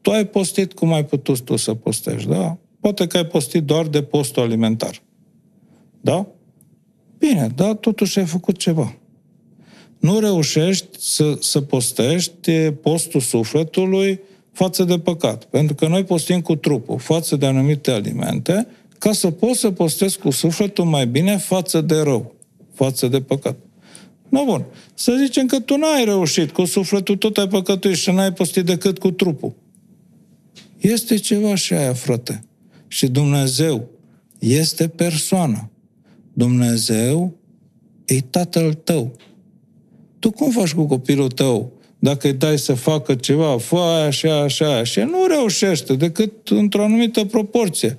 [0.01, 2.59] tu ai postit cum ai putut tu să postești, da?
[2.81, 5.03] Poate că ai postit doar de postul alimentar.
[6.01, 6.27] Da?
[7.19, 8.97] Bine, da, totuși ai făcut ceva.
[9.99, 14.21] Nu reușești să, să postești postul sufletului
[14.55, 15.45] față de păcat.
[15.45, 18.67] Pentru că noi postim cu trupul față de anumite alimente
[18.99, 22.35] ca să poți să postezi cu sufletul mai bine față de rău,
[22.75, 23.57] față de păcat.
[24.29, 24.65] Nu bun.
[24.95, 28.99] Să zicem că tu n-ai reușit, cu sufletul tot ai păcătuit și n-ai postit decât
[28.99, 29.55] cu trupul.
[30.79, 32.45] Este ceva și aia, frate.
[32.89, 33.89] Și Dumnezeu
[34.39, 35.71] este persoană.
[36.33, 37.35] Dumnezeu
[38.05, 39.17] e tatăl tău.
[40.19, 41.73] Tu cum faci cu copilul tău?
[42.05, 46.85] Dacă îi dai să facă ceva, fă aia, așa, așa, și nu reușește decât într-o
[46.85, 47.99] anumită proporție.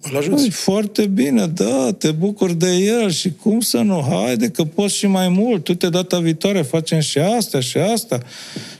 [0.00, 0.42] Îl ajuți.
[0.42, 4.94] Păi, foarte bine, da, te bucur de el și cum să nu, haide că poți
[4.94, 8.20] și mai mult, tu te data viitoare facem și asta și asta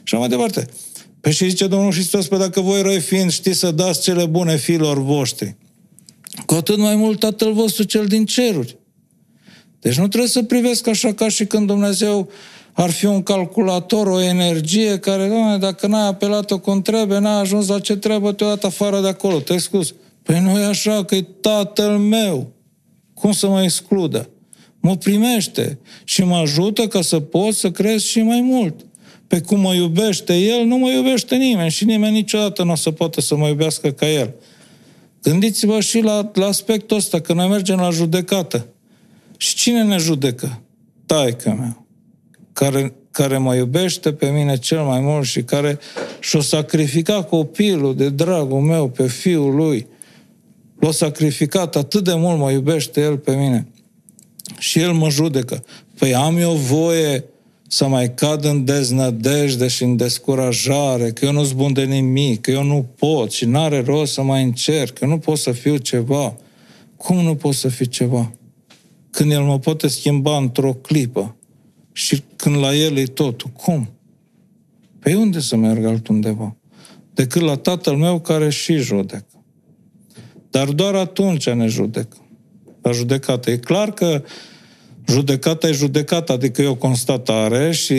[0.02, 0.66] și mai departe.
[1.20, 4.56] Păi și zice Domnul Hristos, pe dacă voi răi fiind știți să dați cele bune
[4.56, 5.56] fiilor voștri,
[6.46, 8.76] cu atât mai mult Tatăl vostru cel din ceruri.
[9.80, 12.30] Deci nu trebuie să privesc așa ca și când Dumnezeu
[12.78, 17.68] ar fi un calculator, o energie care, doamne, dacă n-ai apelat-o cum trebuie, n-ai ajuns
[17.68, 19.94] la ce trebuie, te-o dat afară de acolo, te exclus.
[20.22, 22.52] Păi nu e așa, că e tatăl meu.
[23.14, 24.28] Cum să mă excludă?
[24.80, 28.74] Mă primește și mă ajută ca să pot să cresc și mai mult.
[29.26, 32.90] Pe cum mă iubește el, nu mă iubește nimeni și nimeni niciodată nu o să
[32.90, 34.34] poată să mă iubească ca el.
[35.22, 38.66] Gândiți-vă și la, la aspectul ăsta, că noi mergem la judecată.
[39.36, 40.60] Și cine ne judecă?
[41.06, 41.85] Taică meu,
[42.56, 45.78] care, care mă iubește pe mine cel mai mult și care
[46.20, 49.86] și-o sacrifica copilul de dragul meu pe fiul lui.
[50.80, 53.66] L-a sacrificat, atât de mult mă iubește el pe mine.
[54.58, 55.64] Și el mă judecă.
[55.98, 57.24] Păi am eu voie
[57.68, 62.40] să mai cad în deznădejde și în descurajare, că eu nu sunt bun de nimic,
[62.40, 65.76] că eu nu pot și n-are rost să mai încerc, că nu pot să fiu
[65.76, 66.36] ceva.
[66.96, 68.32] Cum nu pot să fiu ceva?
[69.10, 71.36] când El mă poate schimba într-o clipă
[71.96, 73.50] și când la El e totul.
[73.50, 73.88] Cum?
[74.98, 76.56] Pe unde să merg altundeva?
[77.14, 79.44] Decât la Tatăl meu care și judecă.
[80.50, 82.16] Dar doar atunci ne judecă.
[82.82, 83.50] La judecată.
[83.50, 84.22] E clar că
[85.08, 87.94] judecata e judecată, adică e o constatare și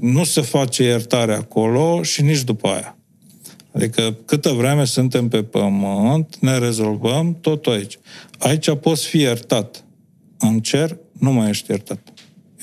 [0.00, 2.96] nu se face iertare acolo și nici după aia.
[3.72, 7.98] Adică câtă vreme suntem pe pământ, ne rezolvăm tot aici.
[8.38, 9.84] Aici poți fi iertat
[10.38, 12.13] în cer nu mai ești iertat.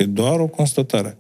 [0.02, 1.18] E doar o constatare.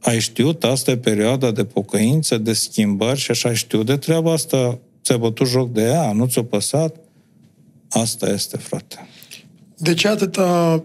[0.00, 4.32] Ai știut, asta e perioada de pocăință, de schimbări și așa ai știut de treaba
[4.32, 6.96] asta, ți-ai bătut joc de ea, nu ți-a păsat?
[7.88, 9.08] Asta este, frate.
[9.76, 10.84] De ce atâta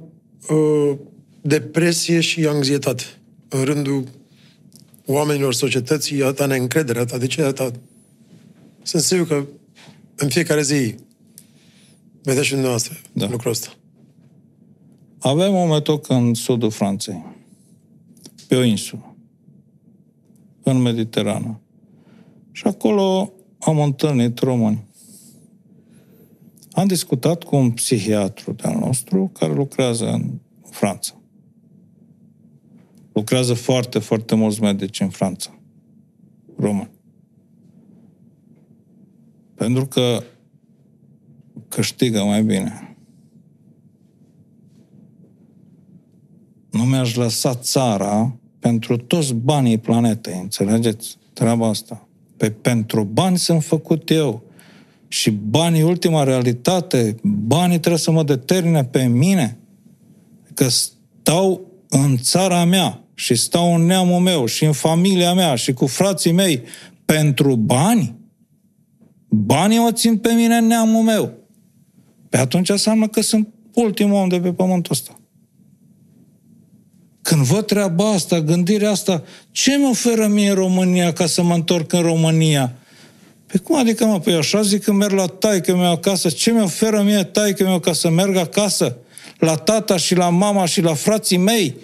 [0.50, 0.98] uh,
[1.42, 3.04] depresie și anxietate
[3.50, 4.04] în rândul
[5.06, 7.72] oamenilor societății, atâta neîncredere, atâta, de ce atâta?
[8.84, 9.46] Sunt sigur că
[10.16, 10.96] în fiecare zi
[12.24, 13.28] vedeți și dumneavoastră da.
[13.30, 13.77] lucrul ăsta.
[15.20, 17.26] Avem un metoc în sudul Franței,
[18.48, 19.16] pe o insulă,
[20.64, 21.60] în Mediterană.
[22.52, 24.86] Și acolo am întâlnit români.
[26.72, 30.40] Am discutat cu un psihiatru de-al nostru care lucrează în
[30.70, 31.14] Franța.
[33.14, 35.60] Lucrează foarte, foarte mulți medici în Franța.
[36.58, 36.92] Români.
[39.56, 40.24] Pentru că
[41.68, 42.97] câștigă mai bine.
[46.70, 51.18] Nu mi-aș lăsa țara pentru toți banii planetei, înțelegeți?
[51.34, 52.08] Treaba asta.
[52.38, 54.44] Pe pentru bani sunt făcut eu.
[55.08, 59.58] Și banii, ultima realitate, banii trebuie să mă determine pe mine.
[60.54, 65.74] Că stau în țara mea și stau în neamul meu și în familia mea și
[65.74, 66.62] cu frații mei
[67.06, 68.16] pentru bani,
[69.28, 71.34] banii o țin pe mine în neamul meu.
[72.30, 75.17] Pe atunci înseamnă că sunt ultimul om de pe pământul ăsta.
[77.28, 81.94] Când văd treaba asta, gândirea asta, ce mi oferă mie România ca să mă întorc
[81.94, 82.74] în România?
[83.46, 86.62] Pe cum adică, mă, păi așa zic că merg la taică meu acasă, ce mi
[86.62, 88.98] oferă mie taică meu ca să merg acasă?
[89.38, 91.76] La tata și la mama și la frații mei?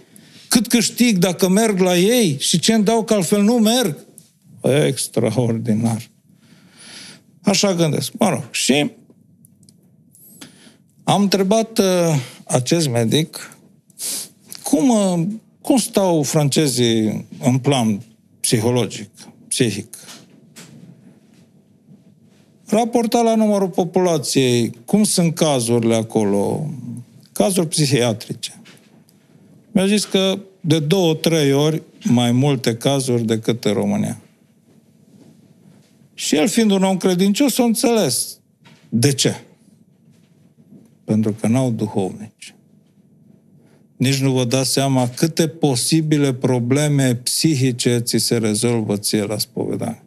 [0.47, 3.97] Cât câștig dacă merg la ei și ce îmi dau că altfel nu merg?
[4.85, 6.09] Extraordinar.
[7.41, 8.11] Așa gândesc.
[8.17, 8.91] Mă rog, și
[11.03, 11.85] am întrebat uh,
[12.43, 13.52] acest medic
[14.73, 15.27] cum, uh,
[15.61, 18.01] cum stau francezii în plan
[18.39, 19.09] psihologic,
[19.47, 19.97] psihic.
[22.65, 26.69] Raportat la numărul populației, cum sunt cazurile acolo,
[27.31, 28.61] cazuri psihiatrice.
[29.71, 34.21] Mi-a zis că de două, trei ori mai multe cazuri decât în România.
[36.13, 38.39] Și el, fiind un om credincios, a înțeles.
[38.89, 39.43] De ce?
[41.03, 42.55] Pentru că n-au duhovnici.
[44.03, 50.03] Nici nu vă dați seama câte posibile probleme psihice ți se rezolvă ție la spovedanie.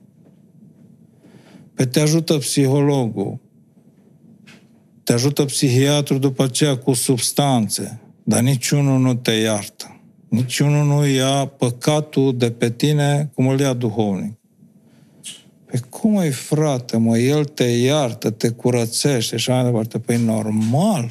[1.74, 3.38] Pe te ajută psihologul,
[5.04, 10.00] te ajută psihiatru după aceea cu substanțe, dar niciunul nu te iartă.
[10.28, 14.38] Niciunul nu ia păcatul de pe tine cum îl ia duhovnic.
[15.64, 19.98] Pe cum e frate, mă, el te iartă, te curățește și așa mai departe.
[19.98, 21.10] Păi normal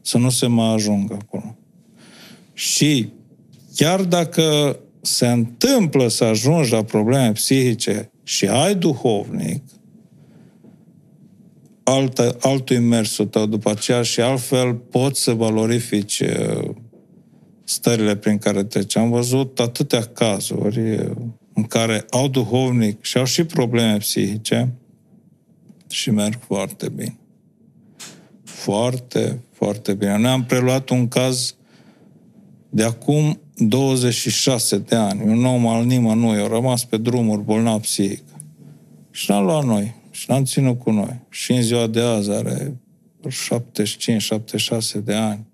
[0.00, 1.56] să nu se mai ajungă acolo.
[2.54, 3.12] Și
[3.74, 9.62] chiar dacă se întâmplă să ajungi la probleme psihice și ai duhovnic,
[11.82, 16.70] altă, altul mersul tău după aceea și altfel poți să valorifici uh,
[17.64, 18.96] stările prin care treci.
[18.96, 21.10] Am văzut atâtea cazuri uh,
[21.54, 24.72] în care au duhovnic și au și probleme psihice
[25.88, 27.16] și merg foarte bine.
[28.44, 30.18] Foarte, foarte bine.
[30.18, 31.54] Noi am preluat un caz
[32.74, 35.22] de acum 26 de ani.
[35.22, 38.22] Un om al nimănui a rămas pe drumuri bolnav psihic.
[39.10, 39.94] Și l-am luat noi.
[40.10, 41.20] Și l-am ținut cu noi.
[41.28, 42.76] Și în ziua de azi are
[44.98, 45.46] 75-76 de ani.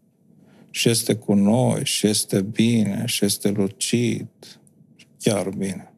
[0.71, 4.29] Și este cu noi, și este bine, și este lucid.
[5.18, 5.93] Chiar bine.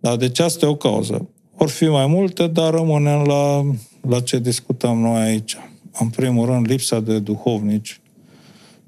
[0.00, 1.28] Dar deci asta e o cauză.
[1.56, 3.64] Or fi mai multe, dar rămânem la,
[4.08, 5.56] la ce discutăm noi aici.
[6.00, 8.00] În primul rând, lipsa de duhovnici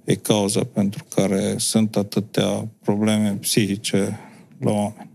[0.07, 4.19] e cauza pentru care sunt atâtea probleme psihice
[4.59, 5.11] la oameni.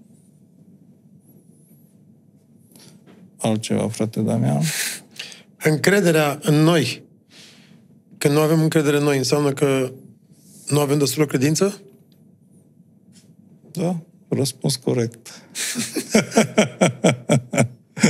[3.38, 4.62] Altceva, frate Damian?
[5.64, 7.04] Încrederea în noi.
[8.18, 9.92] Când nu avem încredere în noi, înseamnă că
[10.68, 11.82] nu avem destulă credință?
[13.72, 15.28] Da, răspuns corect.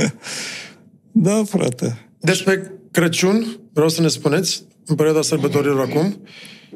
[1.12, 2.08] da, frate.
[2.18, 6.20] Despre Crăciun, vreau să ne spuneți, în perioada sărbătorilor acum,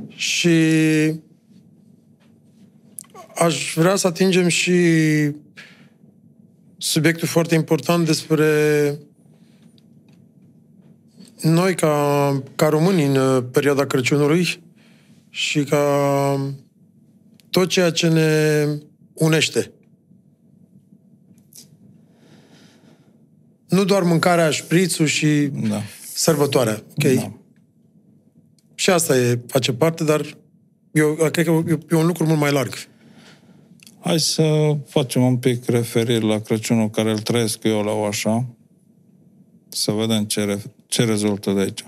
[0.09, 0.49] și
[3.35, 4.81] aș vrea să atingem și
[6.77, 8.99] subiectul foarte important despre
[11.41, 14.63] noi ca, ca români în uh, perioada Crăciunului
[15.31, 16.55] și ca
[17.51, 18.67] tot ceea ce ne
[19.13, 19.71] unește.
[23.69, 25.83] Nu doar mâncarea, șprițul și da.
[26.17, 26.83] Sărbătoarea.
[26.91, 27.15] Okay?
[27.15, 27.33] Da.
[28.75, 30.39] Și asta e, face parte, dar
[30.93, 32.75] eu cred că e un lucru mult mai larg.
[34.01, 38.47] Hai să facem un pic referiri la Crăciunul care îl trăiesc eu la Oașa,
[39.69, 41.85] să vedem ce, re, ce rezultă de aici.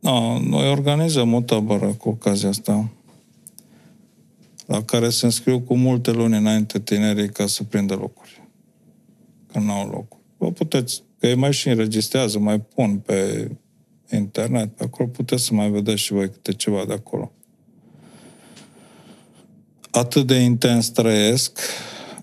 [0.00, 2.90] Da, noi organizăm o tabără cu ocazia asta,
[4.66, 8.48] la care se înscriu cu multe luni înainte tinerii ca să prindă locuri.
[9.52, 10.16] Că nu au loc.
[10.36, 13.50] Vă puteți, că ei mai și înregistrează, mai pun pe
[14.12, 17.32] internet, pe acolo puteți să mai vedeți și voi câte ceva de acolo
[19.90, 21.58] atât de intens trăiesc,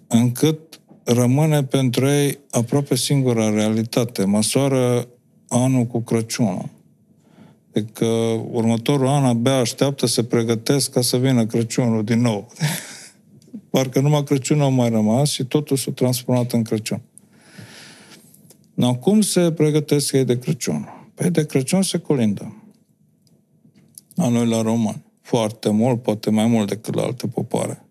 [0.08, 4.26] încât rămâne pentru ei aproape singura realitate.
[4.26, 5.08] Măsoară
[5.48, 6.70] anul cu Crăciunul.
[7.76, 8.06] Adică
[8.52, 12.48] următorul an abia așteaptă să pregătesc ca să vină Crăciunul din nou.
[13.70, 17.02] Parcă numai Crăciunul a mai rămas și totul s-a transformat în Crăciun.
[18.78, 20.88] No, cum se pregătesc ei de Crăciun?
[21.14, 22.64] Păi de Crăciun se colindă.
[24.16, 27.82] A noi la romani foarte mult, poate mai mult decât la alte popoare.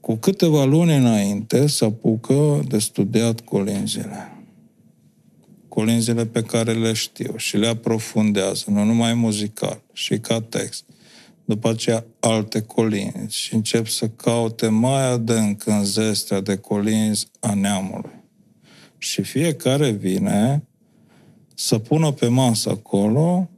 [0.00, 4.36] cu câteva luni înainte să apucă de studiat colinzile.
[5.68, 10.84] Colinzile pe care le știu și le aprofundează, nu numai muzical, și ca text.
[11.44, 17.54] După aceea alte colinzi și încep să caute mai adânc în zestea de colinzi a
[17.54, 18.24] neamului.
[18.98, 20.62] Și fiecare vine
[21.54, 23.50] să pună pe masă acolo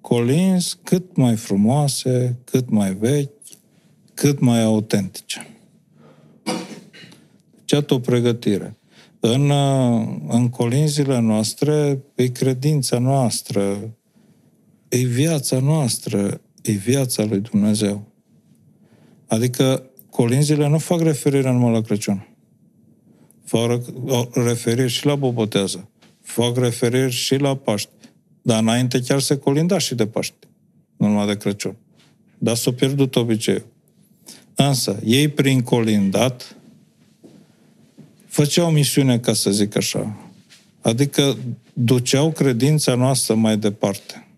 [0.00, 3.30] colinzi cât mai frumoase, cât mai vechi,
[4.14, 5.46] cât mai autentice.
[7.64, 8.76] Deci, o pregătire.
[9.20, 9.50] În,
[10.28, 13.94] în colinzile noastre e credința noastră,
[14.88, 18.06] e viața noastră, e viața lui Dumnezeu.
[19.26, 22.33] Adică colinzile nu fac referire numai la Crăciun.
[23.44, 23.80] Fac
[24.32, 25.88] referire și la Bobotează.
[26.22, 27.88] Fac referire și la Paști.
[28.42, 30.34] Dar înainte chiar se colinda și de Paști.
[30.96, 31.76] Nu numai de Crăciun.
[32.38, 33.66] Dar s-a pierdut obiceiul.
[34.54, 36.56] Însă, ei prin colindat
[38.26, 40.16] făceau misiune, ca să zic așa.
[40.80, 41.36] Adică
[41.72, 44.28] duceau credința noastră mai departe.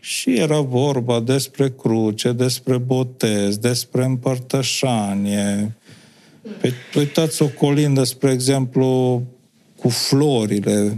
[0.00, 5.76] Și era vorba despre cruce, despre botez, despre împărtășanie.
[6.60, 9.22] Pe, uitați o colindă, spre exemplu,
[9.76, 10.96] cu florile,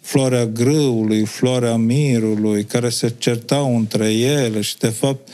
[0.00, 5.28] floarea grâului, floarea mirului, care se certau între ele și, de fapt,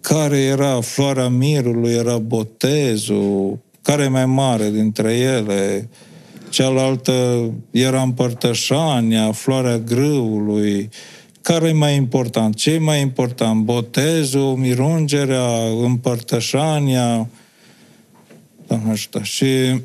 [0.00, 5.88] care era floarea mirului, era botezul, care e mai mare dintre ele,
[6.48, 10.88] cealaltă era împărtășania, floarea grâului,
[11.42, 12.54] care e mai important?
[12.54, 13.62] Ce e mai important?
[13.62, 15.48] Botezul, mirungerea,
[15.82, 17.28] împărtășania?
[18.72, 19.20] Doamne ajută.
[19.22, 19.44] Și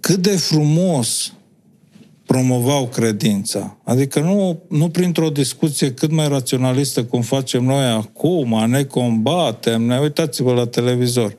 [0.00, 1.32] cât de frumos
[2.26, 3.76] promovau credința.
[3.84, 9.98] Adică nu, nu printr-o discuție cât mai raționalistă cum facem noi acum, ne combatem, ne
[9.98, 11.36] uitați-vă la televizor.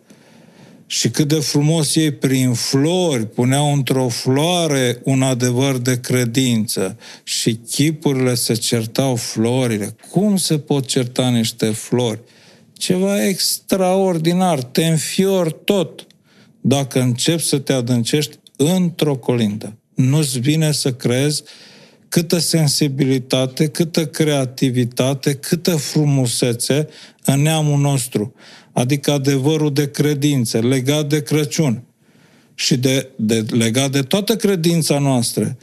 [0.86, 7.56] Și cât de frumos ei prin flori puneau într-o floare un adevăr de credință și
[7.56, 9.96] chipurile se certau florile.
[10.12, 12.20] Cum se pot certa niște flori?
[12.80, 16.08] Ceva extraordinar, te înfior tot
[16.62, 21.44] dacă începi să te adâncești într-o colindă nu-ți vine să crezi
[22.10, 26.88] câtă sensibilitate, câtă creativitate, câtă frumusețe
[27.26, 28.34] în neamul nostru.
[28.72, 31.84] Adică adevărul de credință, legat de Crăciun
[32.56, 35.58] și de, de, legat de toată credința noastră,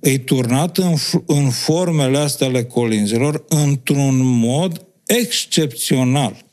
[0.00, 0.94] e turnat în,
[1.26, 6.44] în formele astea ale colinzilor într-un mod excepțional.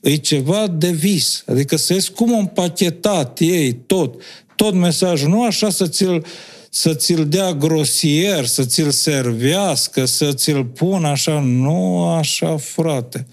[0.00, 1.42] E ceva de vis.
[1.46, 4.14] Adică să cum împachetat ei tot
[4.58, 6.26] tot mesajul, nu așa să ți-l,
[6.70, 13.26] să ți-l dea grosier, să ți-l servească, să ți-l pună așa, nu așa, frate.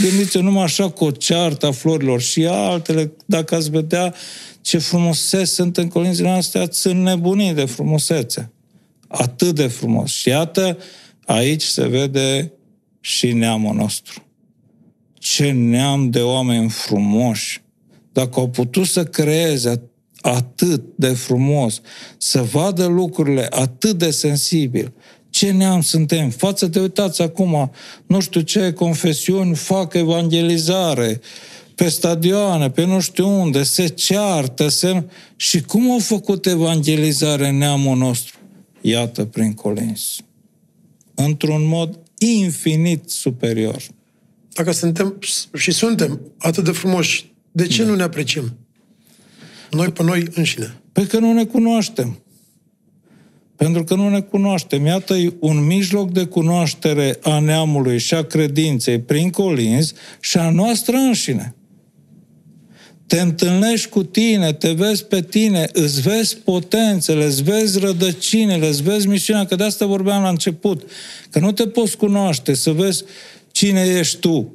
[0.00, 4.14] Gândiți numai așa cu o ceartă a florilor și altele, dacă ați vedea
[4.60, 8.52] ce frumusețe sunt în colinzile astea, sunt nebunii de frumusețe.
[9.08, 10.10] Atât de frumos.
[10.10, 10.78] Și iată,
[11.24, 12.52] aici se vede
[13.00, 14.26] și neamul nostru.
[15.22, 17.62] Ce neam de oameni frumoși.
[18.12, 19.82] Dacă au putut să creeze
[20.20, 21.80] atât de frumos,
[22.18, 24.92] să vadă lucrurile atât de sensibil.
[25.30, 26.30] Ce neam suntem?
[26.30, 27.70] Față de, uitați acum,
[28.06, 31.20] nu știu ce confesiuni fac evangelizare,
[31.74, 35.04] pe stadioane, pe nu știu unde, se ceartă, se...
[35.36, 38.38] Și cum au făcut evangelizare în neamul nostru?
[38.80, 40.16] Iată, prin colins.
[41.14, 43.82] Într-un mod infinit superior.
[44.54, 45.18] Dacă suntem
[45.54, 47.88] și suntem atât de frumoși, de ce da.
[47.88, 48.56] nu ne apreciem?
[49.70, 50.80] Noi pe noi înșine.
[50.92, 52.22] Pe că nu ne cunoaștem.
[53.56, 54.86] Pentru că nu ne cunoaștem.
[54.86, 60.96] Iată un mijloc de cunoaștere a neamului și a credinței prin colinzi și a noastră
[60.96, 61.54] înșine.
[63.06, 68.82] Te întâlnești cu tine, te vezi pe tine, îți vezi potențele, îți vezi rădăcinile, îți
[68.82, 70.90] vezi misiunea, că de asta vorbeam la început,
[71.30, 73.04] că nu te poți cunoaște, să vezi
[73.62, 74.54] cine ești tu,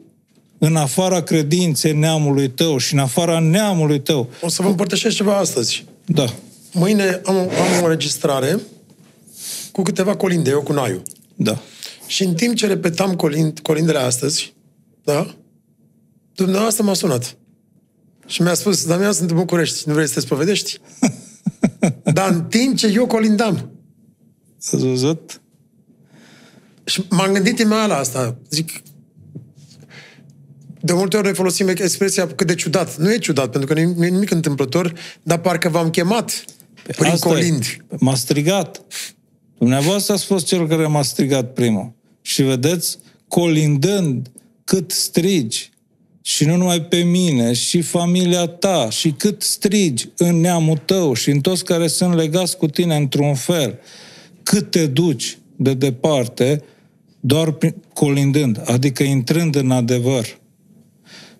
[0.58, 4.30] în afara credinței neamului tău și în afara neamului tău.
[4.42, 5.86] O să vă împărtășesc ceva astăzi.
[6.06, 6.36] Da.
[6.74, 8.60] Mâine am, am o înregistrare
[9.72, 11.02] cu câteva colinde, eu cu Naiu.
[11.36, 11.62] Da.
[12.08, 14.54] Și în timp ce repetam colind, colindele astăzi,
[15.04, 15.36] da,
[16.36, 17.38] dumneavoastră m-a sunat.
[18.26, 20.80] Și mi-a spus, Damian, sunt în București, nu vrei să te spovedești?
[22.14, 23.72] Dar în timp ce eu colindam.
[24.58, 25.42] Ați văzut?
[26.84, 28.38] Și m-am gândit imediat la asta.
[28.50, 28.82] Zic,
[30.80, 32.98] de multe ori noi folosim expresia cât de ciudat.
[32.98, 36.44] Nu e ciudat, pentru că nu e nimic întâmplător, dar parcă v-am chemat
[36.84, 37.64] prin Asta colind.
[37.64, 37.96] E.
[38.00, 38.82] M-a strigat.
[39.58, 41.92] Dumneavoastră ați fost cel care m-a strigat primul.
[42.22, 42.98] Și vedeți,
[43.28, 44.32] colindând
[44.64, 45.72] cât strigi,
[46.22, 51.30] și nu numai pe mine, și familia ta, și cât strigi în neamul tău și
[51.30, 53.80] în toți care sunt legați cu tine într-un fel,
[54.44, 56.64] cât te duci de departe,
[57.20, 57.58] doar
[57.94, 60.40] colindând, adică intrând în adevăr.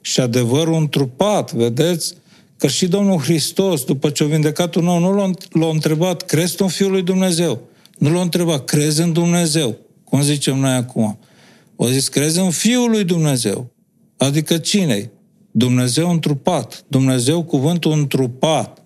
[0.08, 2.14] Și adevărul întrupat, vedeți,
[2.58, 6.56] că și Domnul Hristos, după ce a vindecat un om, nu l-a, l-a întrebat, crezi
[6.56, 7.62] tu în Fiul lui Dumnezeu?
[7.98, 9.78] Nu l-a întrebat, crezi în Dumnezeu?
[10.04, 11.20] Cum zicem noi acum?
[11.76, 13.70] O zis, crezi în Fiul lui Dumnezeu.
[14.18, 15.12] Adică cine
[15.52, 16.84] Dumnezeu întrupat.
[16.88, 18.84] Dumnezeu cuvântul întrupat.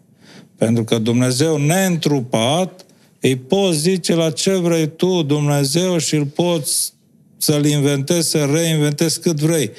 [0.58, 2.86] Pentru că Dumnezeu neîntrupat,
[3.20, 6.94] îi poți zice la ce vrei tu, Dumnezeu, și îl poți
[7.38, 9.72] să-l inventezi, să reinventezi cât vrei.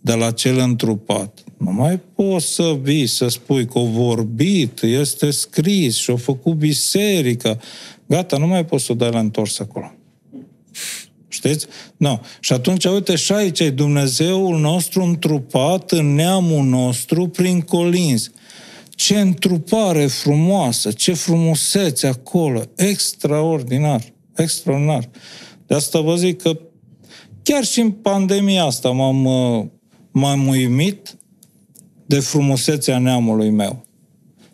[0.00, 5.30] Dar la cel întrupat, nu mai poți să vii, să spui că o vorbit, este
[5.30, 7.58] scris și-a făcut biserica.
[8.06, 9.92] Gata, nu mai poți să o dai la întors acolo.
[11.28, 11.66] Știți?
[11.96, 12.20] Nu.
[12.40, 18.30] Și atunci, uite, și aici e Dumnezeul nostru întrupat în neamul nostru prin colinzi.
[18.90, 24.02] Ce întrupare frumoasă, ce frumusețe acolo, extraordinar,
[24.36, 25.08] extraordinar.
[25.66, 26.60] De asta vă zic că
[27.42, 29.24] chiar și în pandemia asta m-am,
[30.10, 31.16] m-am uimit
[32.06, 33.84] de frumusețea neamului meu.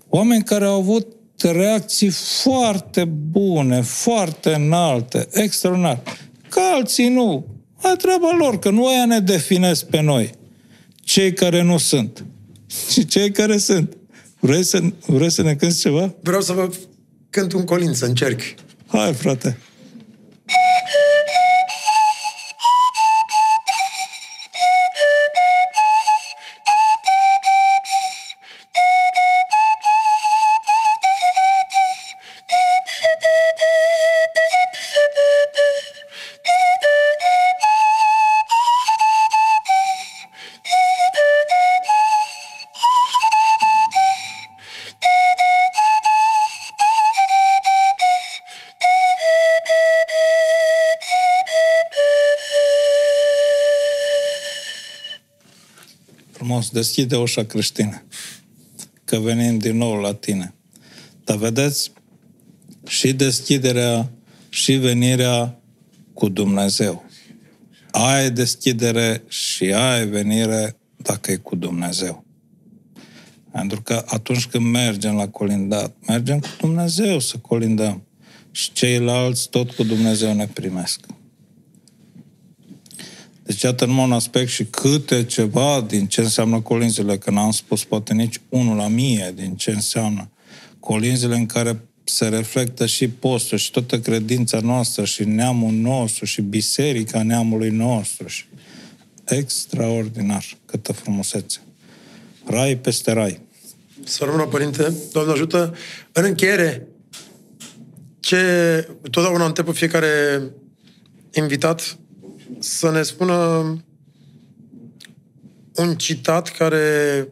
[0.08, 1.06] Oameni care au avut
[1.42, 2.10] reacții
[2.42, 6.02] foarte bune, foarte înalte, extraordinar
[6.56, 7.46] că alții nu.
[7.82, 10.34] A treaba lor, că nu aia ne definesc pe noi.
[10.94, 12.24] Cei care nu sunt.
[12.92, 13.96] Și cei care sunt.
[14.40, 16.14] Vrei să, vrei să ne cânti ceva?
[16.20, 16.70] Vreau să vă
[17.30, 18.40] cânt un colinț, să încerc.
[18.86, 19.58] Hai, frate.
[56.56, 58.02] Frumos, deschide ușa creștină,
[59.04, 60.54] că venim din nou la tine.
[61.24, 61.92] Dar vedeți,
[62.86, 64.10] și deschiderea
[64.48, 65.58] și venirea
[66.12, 67.04] cu Dumnezeu.
[67.90, 72.24] Ai deschidere și ai venire dacă e cu Dumnezeu.
[73.52, 78.02] Pentru că atunci când mergem la colindat, mergem cu Dumnezeu să colindăm.
[78.50, 81.00] Și ceilalți tot cu Dumnezeu ne primesc.
[83.46, 87.84] Deci, iată numai un aspect și câte ceva din ce înseamnă colinzile, că n-am spus
[87.84, 90.30] poate nici unul la mie din ce înseamnă
[90.80, 96.40] colinzile în care se reflectă și postul și toată credința noastră și neamul nostru și
[96.40, 98.26] biserica neamului nostru.
[98.26, 98.44] Și
[99.24, 101.60] extraordinar, câtă frumusețe.
[102.44, 103.40] Rai peste rai.
[104.04, 104.94] Să rămână, Părinte.
[105.12, 105.74] Doamne ajută.
[106.12, 106.86] În încheiere,
[108.20, 110.08] ce totdeauna întreb fiecare
[111.32, 111.98] invitat
[112.58, 113.34] să ne spună
[115.74, 117.28] un citat care...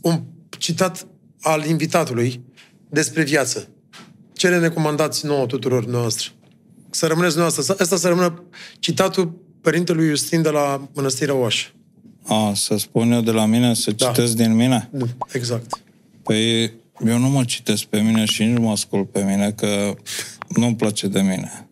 [0.00, 0.22] un
[0.58, 1.06] citat
[1.40, 2.40] al invitatului
[2.88, 3.68] despre viață.
[4.32, 6.28] Ce ne recomandați nouă tuturor noastre?
[6.90, 7.74] Să rămâneți noastră.
[7.78, 8.42] Asta să rămână
[8.78, 11.66] citatul părintelui Justin de la Mănăstirea Oașă.
[12.26, 14.06] A, să spun eu de la mine, să da.
[14.06, 14.88] citesc din mine?
[14.92, 15.80] Da, exact.
[16.22, 16.72] Păi
[17.06, 19.94] eu nu mă citesc pe mine și nici nu mă ascult pe mine, că
[20.48, 21.68] nu-mi place de mine.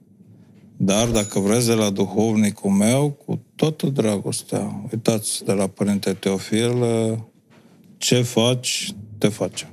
[0.81, 6.85] Dar dacă vreți de la duhovnicul meu, cu toată dragostea, uitați de la Părinte Teofil,
[7.97, 9.73] ce faci, te face.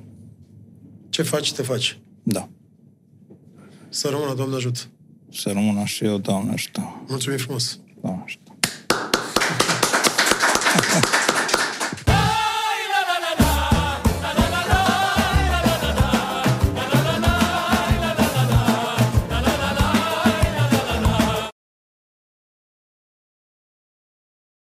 [1.09, 1.99] Ce faci, te faci.
[2.23, 2.49] Da.
[3.89, 4.89] Să rămână, Doamne ajut.
[5.31, 7.03] Să rămână și eu, Doamne ajută.
[7.07, 7.79] Mulțumim frumos.
[8.01, 8.51] Doamne ajută.